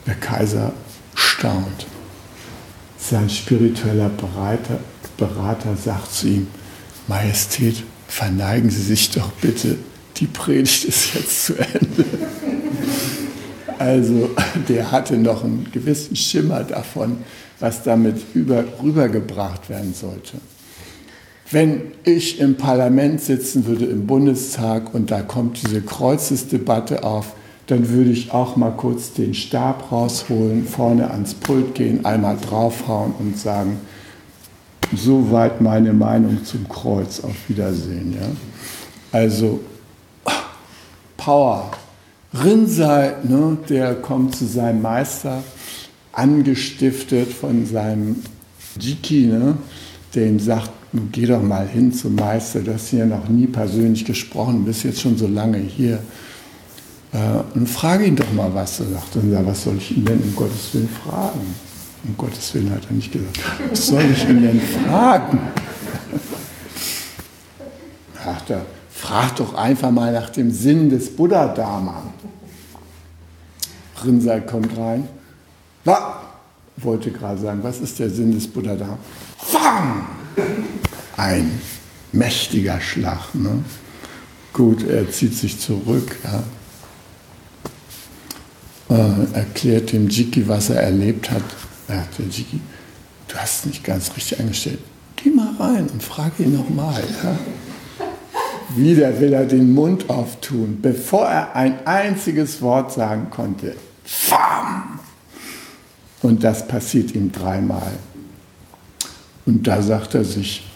Der 0.07 0.15
Kaiser 0.15 0.71
staunt. 1.13 1.85
Sein 2.97 3.29
spiritueller 3.29 4.09
Berater, 4.09 4.79
Berater 5.17 5.75
sagt 5.75 6.13
zu 6.13 6.27
ihm, 6.27 6.47
Majestät, 7.07 7.83
verneigen 8.07 8.69
Sie 8.69 8.81
sich 8.81 9.11
doch 9.11 9.31
bitte, 9.41 9.77
die 10.17 10.27
Predigt 10.27 10.85
ist 10.85 11.13
jetzt 11.13 11.45
zu 11.45 11.53
Ende. 11.55 12.05
Also 13.79 14.29
der 14.67 14.91
hatte 14.91 15.17
noch 15.17 15.43
einen 15.43 15.67
gewissen 15.71 16.15
Schimmer 16.15 16.63
davon, 16.63 17.17
was 17.59 17.83
damit 17.83 18.17
über, 18.33 18.63
rübergebracht 18.81 19.69
werden 19.69 19.93
sollte. 19.93 20.37
Wenn 21.49 21.93
ich 22.03 22.39
im 22.39 22.55
Parlament 22.55 23.21
sitzen 23.21 23.65
würde, 23.67 23.85
im 23.85 24.05
Bundestag, 24.05 24.93
und 24.93 25.11
da 25.11 25.21
kommt 25.21 25.61
diese 25.61 25.81
Kreuzesdebatte 25.81 27.03
auf, 27.03 27.33
dann 27.67 27.89
würde 27.89 28.11
ich 28.11 28.31
auch 28.31 28.55
mal 28.55 28.71
kurz 28.71 29.13
den 29.13 29.33
Stab 29.33 29.91
rausholen, 29.91 30.65
vorne 30.65 31.11
ans 31.11 31.33
Pult 31.33 31.75
gehen, 31.75 32.05
einmal 32.05 32.37
draufhauen 32.37 33.13
und 33.19 33.37
sagen, 33.37 33.79
soweit 34.95 35.61
meine 35.61 35.93
Meinung 35.93 36.43
zum 36.43 36.67
Kreuz, 36.67 37.19
auf 37.19 37.35
Wiedersehen. 37.47 38.13
Ja? 38.13 38.27
Also 39.11 39.59
Power. 41.17 41.71
Rinzai, 42.33 43.15
ne, 43.23 43.57
der 43.69 43.95
kommt 43.95 44.35
zu 44.35 44.45
seinem 44.45 44.81
Meister, 44.81 45.43
angestiftet 46.11 47.31
von 47.31 47.65
seinem 47.65 48.17
Jiki, 48.79 49.27
ne, 49.27 49.57
der 50.13 50.27
ihm 50.27 50.39
sagt, 50.39 50.71
geh 51.11 51.25
doch 51.25 51.41
mal 51.41 51.67
hin 51.67 51.91
zum 51.91 52.15
Meister, 52.15 52.59
du 52.59 52.73
hast 52.73 52.89
hier 52.89 53.05
noch 53.05 53.27
nie 53.29 53.47
persönlich 53.47 54.05
gesprochen, 54.05 54.65
bist 54.65 54.83
jetzt 54.83 55.01
schon 55.01 55.17
so 55.17 55.27
lange 55.27 55.57
hier. 55.57 55.99
Äh, 57.13 57.57
und 57.57 57.67
frage 57.67 58.05
ihn 58.05 58.15
doch 58.15 58.31
mal 58.33 58.53
was. 58.53 58.79
Er 58.79 58.87
sagt 58.87 59.15
dann, 59.15 59.45
was 59.45 59.63
soll 59.63 59.77
ich 59.77 59.95
ihn 59.95 60.05
denn 60.05 60.21
um 60.21 60.35
Gottes 60.35 60.73
Willen 60.73 60.89
fragen? 60.89 61.66
Um 62.03 62.15
Gottes 62.17 62.53
Willen 62.53 62.71
hat 62.71 62.83
er 62.89 62.93
nicht 62.93 63.11
gesagt. 63.11 63.39
Was 63.69 63.87
soll 63.87 64.05
ich 64.11 64.27
ihn 64.27 64.41
denn 64.41 64.61
fragen? 64.61 65.39
Sagt 68.23 68.49
er, 68.49 68.65
frag 68.89 69.35
doch 69.35 69.53
einfach 69.53 69.91
mal 69.91 70.13
nach 70.13 70.29
dem 70.29 70.51
Sinn 70.51 70.89
des 70.89 71.15
Buddha-Dharma. 71.15 72.13
Rinzai 74.03 74.41
kommt 74.41 74.77
rein. 74.77 75.07
Was? 75.85 75.99
Wollte 76.77 77.11
gerade 77.11 77.41
sagen, 77.41 77.59
was 77.63 77.79
ist 77.79 77.97
der 77.99 78.09
Sinn 78.09 78.31
des 78.31 78.47
Buddha-Dharma? 78.47 78.99
Fang! 79.37 80.05
Ein 81.17 81.59
mächtiger 82.11 82.79
Schlag. 82.79 83.33
Ne? 83.33 83.63
Gut, 84.53 84.83
er 84.87 85.09
zieht 85.11 85.35
sich 85.35 85.59
zurück. 85.59 86.15
Ja 86.23 86.43
äh, 88.89 89.33
erklärt 89.33 89.91
dem 89.91 90.07
Jiki, 90.07 90.47
was 90.47 90.69
er 90.69 90.81
erlebt 90.81 91.31
hat. 91.31 91.43
Er 91.87 92.01
hat 92.01 92.07
Jiki, 92.19 92.59
du 93.27 93.35
hast 93.35 93.59
es 93.59 93.65
nicht 93.65 93.83
ganz 93.83 94.11
richtig 94.15 94.39
eingestellt. 94.39 94.79
Geh 95.15 95.29
mal 95.29 95.55
rein 95.59 95.87
und 95.87 96.03
frage 96.03 96.43
ihn 96.43 96.53
nochmal. 96.53 97.03
Ja? 97.23 97.37
Wieder 98.75 99.19
will 99.19 99.33
er 99.33 99.45
den 99.45 99.73
Mund 99.73 100.09
auftun, 100.09 100.79
bevor 100.81 101.25
er 101.25 101.55
ein 101.55 101.85
einziges 101.87 102.61
Wort 102.61 102.91
sagen 102.91 103.29
konnte. 103.29 103.75
Fam! 104.03 104.99
Und 106.21 106.43
das 106.43 106.67
passiert 106.67 107.15
ihm 107.15 107.31
dreimal. 107.31 107.93
Und 109.45 109.65
da 109.65 109.81
sagt 109.81 110.15
er 110.15 110.25
sich, 110.25 110.67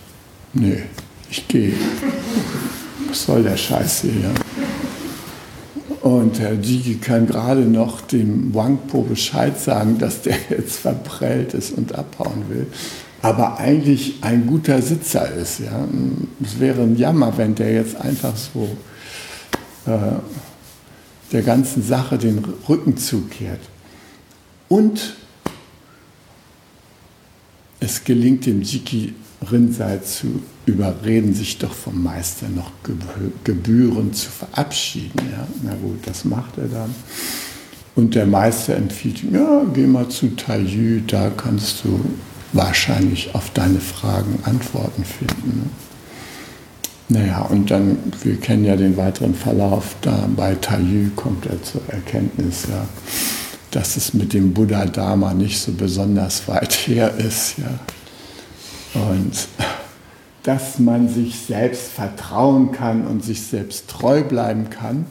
nee, 0.54 0.84
ich 1.30 1.47
gehe. 1.47 1.74
Was 3.10 3.26
soll 3.26 3.43
der 3.43 3.58
Scheiß 3.58 4.02
hier? 4.02 4.32
Und 6.02 6.40
Herr 6.40 6.54
Jigi 6.54 6.96
kann 6.96 7.28
gerade 7.28 7.62
noch 7.62 8.02
dem 8.02 8.54
Wangpo 8.56 9.04
Bescheid 9.04 9.60
sagen, 9.60 10.00
dass 10.00 10.24
der 10.24 10.36
jetzt 10.50 10.80
verprellt 10.80 11.54
ist 11.54 11.78
und 11.78 11.94
abhauen 11.94 12.50
will. 12.50 12.68
Aber 13.22 13.60
eigentlich 13.60 14.16
ein 14.22 14.48
guter 14.48 14.82
Sitzer 14.82 15.32
ist. 15.32 15.60
Ja. 15.60 15.88
Es 16.44 16.60
wäre 16.60 16.82
ein 16.82 16.98
Jammer, 16.98 17.38
wenn 17.38 17.54
der 17.54 17.72
jetzt 17.74 17.96
einfach 17.96 18.36
so 18.36 18.68
äh, 19.86 20.20
der 21.32 21.44
ganzen 21.44 21.84
Sache 21.84 22.18
den 22.18 22.44
Rücken 22.68 22.98
zukehrt. 22.98 23.62
Und 24.70 25.16
es 27.80 28.04
gelingt 28.04 28.48
dem 28.48 28.62
Jiki 28.62 29.14
Rinzai 29.52 30.00
zu 30.00 30.42
überreden, 30.65 31.34
sich 31.34 31.58
doch 31.58 31.74
vom 31.74 32.04
Meister 32.04 32.47
noch 32.50 32.71
gebührend 33.43 34.15
zu 34.15 34.30
verabschieden. 34.30 35.19
Ja? 35.32 35.47
Na 35.63 35.74
gut, 35.76 36.00
das 36.06 36.26
macht 36.26 36.58
er 36.58 36.67
dann. 36.67 36.93
Und 37.95 38.15
der 38.15 38.26
Meister 38.26 38.76
empfiehlt 38.76 39.24
ihm, 39.24 39.36
ja, 39.36 39.63
geh 39.74 39.86
mal 39.86 40.08
zu 40.08 40.36
Taiyü, 40.36 41.02
da 41.06 41.30
kannst 41.30 41.84
du 41.84 42.00
wahrscheinlich 42.54 43.36
auf 43.36 43.50
deine 43.52 43.80
Fragen 43.80 44.39
Antworten 44.43 45.04
finden. 45.04 45.69
Ne? 47.10 47.19
Naja, 47.19 47.41
und 47.41 47.69
dann, 47.69 47.97
wir 48.24 48.38
kennen 48.38 48.63
ja 48.63 48.78
den 48.78 48.95
weiteren 48.95 49.36
Verlauf, 49.36 49.95
da 50.02 50.30
bei 50.34 50.56
Taiyü 50.56 51.10
kommt 51.15 51.45
er 51.45 51.62
zur 51.62 51.82
Erkenntnis, 51.89 52.67
ja, 52.69 52.88
dass 53.71 53.97
es 53.97 54.13
mit 54.13 54.32
dem 54.34 54.54
Buddha-Dharma 54.54 55.34
nicht 55.34 55.60
so 55.60 55.74
besonders 55.74 56.47
weit 56.47 56.74
her 56.88 57.13
ist. 57.15 57.56
Ja. 57.58 59.02
Und 59.02 59.47
dass 60.44 60.80
man 60.80 61.08
sich 61.08 61.36
selbst 61.36 61.92
vertrauen 61.92 62.72
kann 62.72 63.06
und 63.06 63.24
sich 63.24 63.42
selbst 63.42 63.90
treu 63.90 64.24
bleiben 64.24 64.70
kann, 64.70 65.06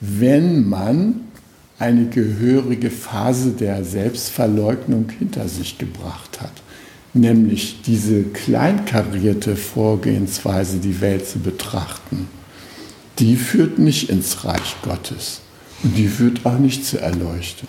wenn 0.00 0.68
man 0.68 1.20
eine 1.78 2.06
gehörige 2.06 2.90
Phase 2.90 3.50
der 3.50 3.84
Selbstverleugnung 3.84 5.10
hinter 5.18 5.48
sich 5.48 5.78
gebracht 5.78 6.40
hat. 6.40 6.52
Nämlich 7.14 7.82
diese 7.82 8.22
kleinkarierte 8.22 9.56
Vorgehensweise, 9.56 10.78
die 10.78 11.00
Welt 11.00 11.28
zu 11.28 11.38
betrachten. 11.40 12.28
Die 13.18 13.36
führt 13.36 13.78
nicht 13.78 14.08
ins 14.08 14.44
Reich 14.44 14.76
Gottes 14.82 15.40
und 15.82 15.96
die 15.96 16.08
führt 16.08 16.44
auch 16.44 16.58
nicht 16.58 16.84
zur 16.84 17.00
Erleuchtung. 17.00 17.68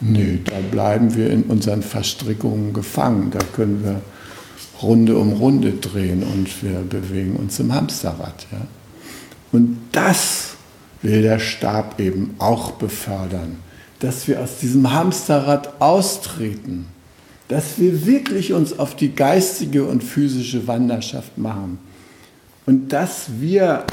Nee, 0.00 0.38
da 0.44 0.54
bleiben 0.70 1.14
wir 1.14 1.30
in 1.30 1.44
unseren 1.44 1.82
Verstrickungen 1.82 2.72
gefangen. 2.72 3.30
Da 3.30 3.40
können 3.54 3.84
wir 3.84 4.00
Runde 4.82 5.16
um 5.16 5.32
Runde 5.32 5.72
drehen 5.72 6.22
und 6.22 6.62
wir 6.62 6.80
bewegen 6.80 7.36
uns 7.36 7.58
im 7.60 7.74
Hamsterrad. 7.74 8.46
Ja? 8.50 8.66
Und 9.52 9.78
das 9.92 10.54
will 11.02 11.22
der 11.22 11.38
Stab 11.38 12.00
eben 12.00 12.34
auch 12.38 12.72
befördern, 12.72 13.56
dass 14.00 14.28
wir 14.28 14.40
aus 14.40 14.58
diesem 14.58 14.92
Hamsterrad 14.92 15.80
austreten, 15.80 16.86
dass 17.48 17.78
wir 17.78 18.06
wirklich 18.06 18.52
uns 18.52 18.78
auf 18.78 18.94
die 18.94 19.14
geistige 19.14 19.84
und 19.84 20.04
physische 20.04 20.66
Wanderschaft 20.66 21.36
machen 21.36 21.78
und 22.66 22.92
dass 22.92 23.26
wir 23.40 23.84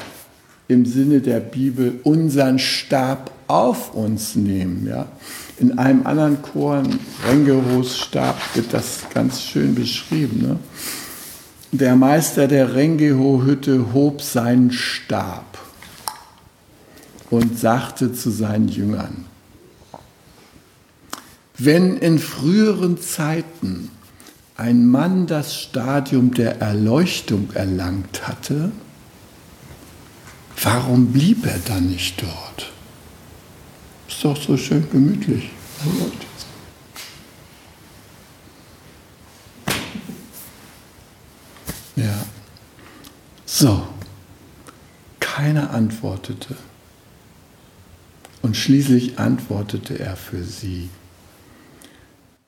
im 0.67 0.85
Sinne 0.85 1.21
der 1.21 1.39
Bibel 1.39 1.99
unseren 2.03 2.59
Stab 2.59 3.31
auf 3.47 3.93
uns 3.93 4.35
nehmen. 4.35 4.85
Ja? 4.87 5.07
In 5.59 5.79
einem 5.79 6.05
anderen 6.05 6.41
Chor, 6.41 6.83
Rengehos 7.27 7.97
Stab, 7.97 8.37
wird 8.55 8.73
das 8.73 9.01
ganz 9.13 9.41
schön 9.41 9.73
beschrieben. 9.73 10.41
Ne? 10.41 10.59
Der 11.71 11.95
Meister 11.95 12.47
der 12.47 12.75
Rengeho-Hütte 12.75 13.91
hob 13.91 14.21
seinen 14.21 14.71
Stab 14.71 15.57
und 17.31 17.57
sagte 17.57 18.13
zu 18.13 18.29
seinen 18.29 18.67
Jüngern, 18.67 19.25
wenn 21.57 21.97
in 21.97 22.19
früheren 22.19 23.01
Zeiten 23.01 23.89
ein 24.57 24.85
Mann 24.85 25.25
das 25.25 25.59
Stadium 25.59 26.33
der 26.33 26.61
Erleuchtung 26.61 27.49
erlangt 27.53 28.27
hatte, 28.27 28.71
warum 30.61 31.07
blieb 31.13 31.45
er 31.47 31.59
dann 31.67 31.89
nicht 31.89 32.21
dort? 32.21 32.71
Ist 34.07 34.23
doch 34.23 34.41
so 34.41 34.57
schön 34.57 34.89
gemütlich. 34.89 35.49
Ja. 41.95 42.25
So. 43.45 43.87
Keiner 45.19 45.71
antwortete. 45.71 46.55
Und 48.41 48.55
schließlich 48.55 49.19
antwortete 49.19 49.99
er 49.99 50.15
für 50.15 50.43
sie. 50.43 50.89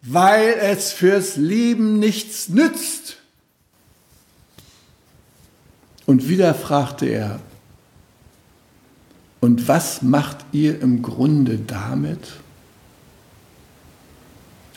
Weil 0.02 0.54
es 0.62 0.92
fürs 0.92 1.36
Leben 1.36 2.00
nichts 2.00 2.50
nützt. 2.50 3.18
Und 6.06 6.30
wieder 6.30 6.56
fragte 6.56 7.06
er, 7.06 7.40
und 9.42 9.68
was 9.68 10.02
macht 10.02 10.38
ihr 10.52 10.82
im 10.82 11.02
Grunde 11.02 11.58
damit? 11.58 12.34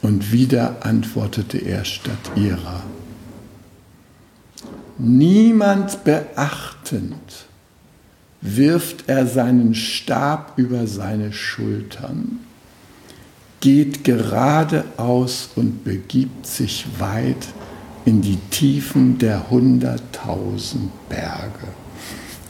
Und 0.03 0.33
wieder 0.33 0.85
antwortete 0.85 1.59
er 1.59 1.85
statt 1.85 2.33
ihrer. 2.37 2.83
Niemand 4.99 6.05
beachtend 6.05 7.47
wirft 8.41 9.09
er 9.09 9.27
seinen 9.27 9.75
Stab 9.75 10.55
über 10.57 10.87
seine 10.87 11.33
Schultern, 11.33 12.41
geht 13.61 14.05
geradeaus 14.05 15.51
und 15.55 15.85
begibt 15.85 16.47
sich 16.47 16.87
weit 16.99 17.49
in 18.05 18.21
die 18.21 18.39
Tiefen 18.51 19.19
der 19.19 19.49
hunderttausend 19.49 20.91
Berge. 21.09 21.69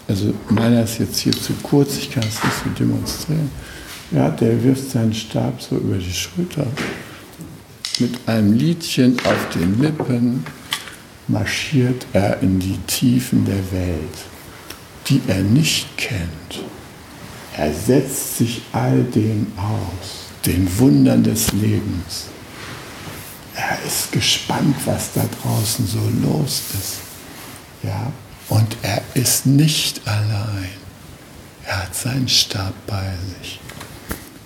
Also 0.08 0.34
meiner 0.48 0.82
ist 0.82 0.98
jetzt 0.98 1.18
hier 1.18 1.32
zu 1.32 1.52
kurz, 1.62 1.96
ich 1.96 2.10
kann 2.10 2.24
es 2.24 2.42
nicht 2.42 2.56
so 2.64 2.70
demonstrieren. 2.78 3.50
Ja, 4.10 4.28
der 4.28 4.62
wirft 4.62 4.90
seinen 4.90 5.14
Stab 5.14 5.62
so 5.62 5.76
über 5.76 5.96
die 5.96 6.12
Schulter 6.12 6.66
mit 8.02 8.18
einem 8.26 8.54
Liedchen 8.54 9.18
auf 9.20 9.48
den 9.54 9.80
Lippen 9.80 10.44
marschiert 11.28 12.06
er 12.12 12.42
in 12.42 12.58
die 12.58 12.78
Tiefen 12.86 13.44
der 13.44 13.70
Welt, 13.70 14.18
die 15.08 15.20
er 15.28 15.42
nicht 15.42 15.96
kennt. 15.96 16.64
Er 17.56 17.72
setzt 17.72 18.38
sich 18.38 18.62
all 18.72 19.04
dem 19.04 19.46
aus, 19.56 20.24
den 20.46 20.68
Wundern 20.78 21.22
des 21.22 21.52
Lebens. 21.52 22.26
Er 23.54 23.78
ist 23.86 24.10
gespannt, 24.10 24.76
was 24.86 25.12
da 25.12 25.22
draußen 25.42 25.86
so 25.86 26.00
los 26.26 26.62
ist. 26.72 26.98
Ja, 27.82 28.10
und 28.52 28.76
er 28.82 29.00
ist 29.14 29.46
nicht 29.46 30.06
allein. 30.06 30.68
Er 31.64 31.84
hat 31.84 31.94
seinen 31.94 32.28
Stab 32.28 32.74
bei 32.86 33.14
sich. 33.40 33.58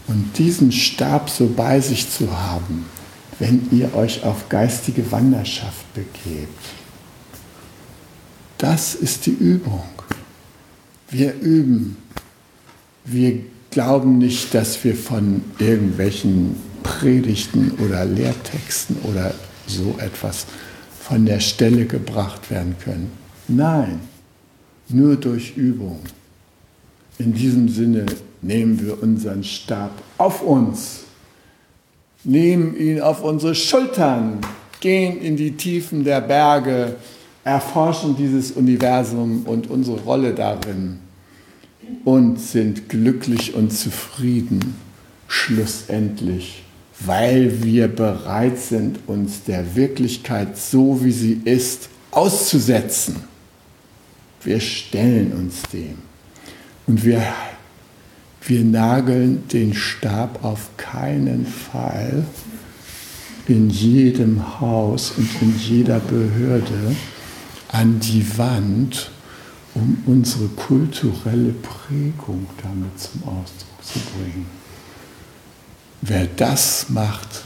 Und 0.07 0.39
diesen 0.39 0.71
Stab 0.71 1.29
so 1.29 1.49
bei 1.49 1.81
sich 1.81 2.09
zu 2.09 2.31
haben, 2.31 2.87
wenn 3.41 3.69
ihr 3.73 3.93
euch 3.97 4.23
auf 4.23 4.49
geistige 4.49 5.11
Wanderschaft 5.11 5.93
begebt. 5.93 6.65
Das 8.59 8.95
ist 8.95 9.27
die 9.27 9.33
Übung. 9.33 9.83
Wir 11.11 11.35
üben. 11.35 11.97
Wir 13.05 13.41
glauben 13.73 14.19
nicht, 14.19 14.55
dass 14.55 14.85
wir 14.85 14.95
von 14.95 15.43
irgendwelchen 15.59 16.55
Predigten 16.85 17.73
oder 17.85 18.05
Lehrtexten 18.05 18.99
oder 19.03 19.35
so 19.67 19.97
etwas 19.99 20.47
von 21.03 21.27
der 21.27 21.41
Stelle 21.41 21.87
gebracht 21.87 22.53
werden 22.53 22.77
können. 22.79 23.26
Nein, 23.49 24.01
nur 24.89 25.17
durch 25.17 25.57
Übung. 25.57 26.01
In 27.19 27.33
diesem 27.33 27.69
Sinne 27.69 28.07
nehmen 28.43 28.81
wir 28.81 29.03
unseren 29.03 29.43
Stab 29.43 29.91
auf 30.19 30.43
uns 30.43 31.07
nehmen 32.27 32.77
ihn 32.77 33.01
auf 33.01 33.23
unsere 33.23 33.55
Schultern, 33.55 34.41
gehen 34.81 35.21
in 35.21 35.37
die 35.37 35.53
Tiefen 35.53 36.05
der 36.05 36.21
Berge, 36.21 36.97
erforschen 37.45 38.17
dieses 38.17 38.51
Universum 38.53 39.45
und 39.47 39.71
unsere 39.71 40.01
Rolle 40.01 40.35
darin 40.35 40.99
und 42.05 42.41
sind 42.41 42.89
glücklich 42.89 43.55
und 43.55 43.73
zufrieden, 43.73 44.77
schlussendlich, 45.29 46.65
weil 46.99 47.63
wir 47.63 47.87
bereit 47.87 48.59
sind, 48.59 48.99
uns 49.07 49.45
der 49.45 49.77
Wirklichkeit 49.77 50.59
so 50.59 51.05
wie 51.05 51.13
sie 51.13 51.41
ist 51.45 51.89
auszusetzen. 52.11 53.17
Wir 54.43 54.61
stellen 54.61 55.33
uns 55.33 55.63
dem 55.73 55.99
und 56.87 57.05
wir 57.05 57.23
wir 58.49 58.63
nageln 58.63 59.49
den 59.49 59.75
Stab 59.75 60.45
auf 60.45 60.71
keinen 60.77 61.47
Fall 61.47 62.25
in 63.49 63.71
jedem 63.71 64.61
Haus 64.61 65.13
und 65.17 65.29
in 65.43 65.59
jeder 65.59 65.99
Behörde 65.99 66.95
an 67.73 67.99
die 67.99 68.39
Wand, 68.39 69.11
um 69.75 69.99
unsere 70.07 70.47
kulturelle 70.49 71.55
Prägung 71.55 72.47
damit 72.63 72.99
zum 73.01 73.23
Ausdruck 73.25 73.83
zu 73.83 73.99
bringen. 73.99 74.47
Wer 76.03 76.27
das 76.37 76.87
macht, 76.89 77.43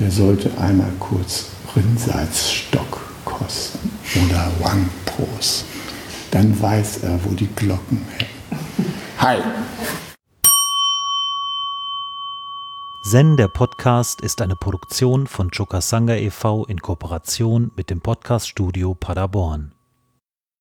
der 0.00 0.10
sollte 0.10 0.50
einmal 0.58 0.92
kurz 0.98 1.46
Rinsalzstock 1.76 3.00
kosten 3.24 3.92
oder 4.26 4.50
Wangpros. 4.58 5.64
Dann 6.32 6.60
weiß 6.62 7.02
er, 7.02 7.22
wo 7.26 7.34
die 7.34 7.46
Glocken 7.46 8.06
hängen. 8.16 8.94
Hi! 9.18 9.36
Zen, 13.02 13.36
der 13.36 13.48
Podcast, 13.48 14.22
ist 14.22 14.40
eine 14.40 14.56
Produktion 14.56 15.26
von 15.26 15.50
Chokasanga 15.50 16.14
e.V. 16.14 16.64
in 16.64 16.80
Kooperation 16.80 17.70
mit 17.76 17.90
dem 17.90 18.00
Podcaststudio 18.00 18.94
Paderborn. 18.94 19.72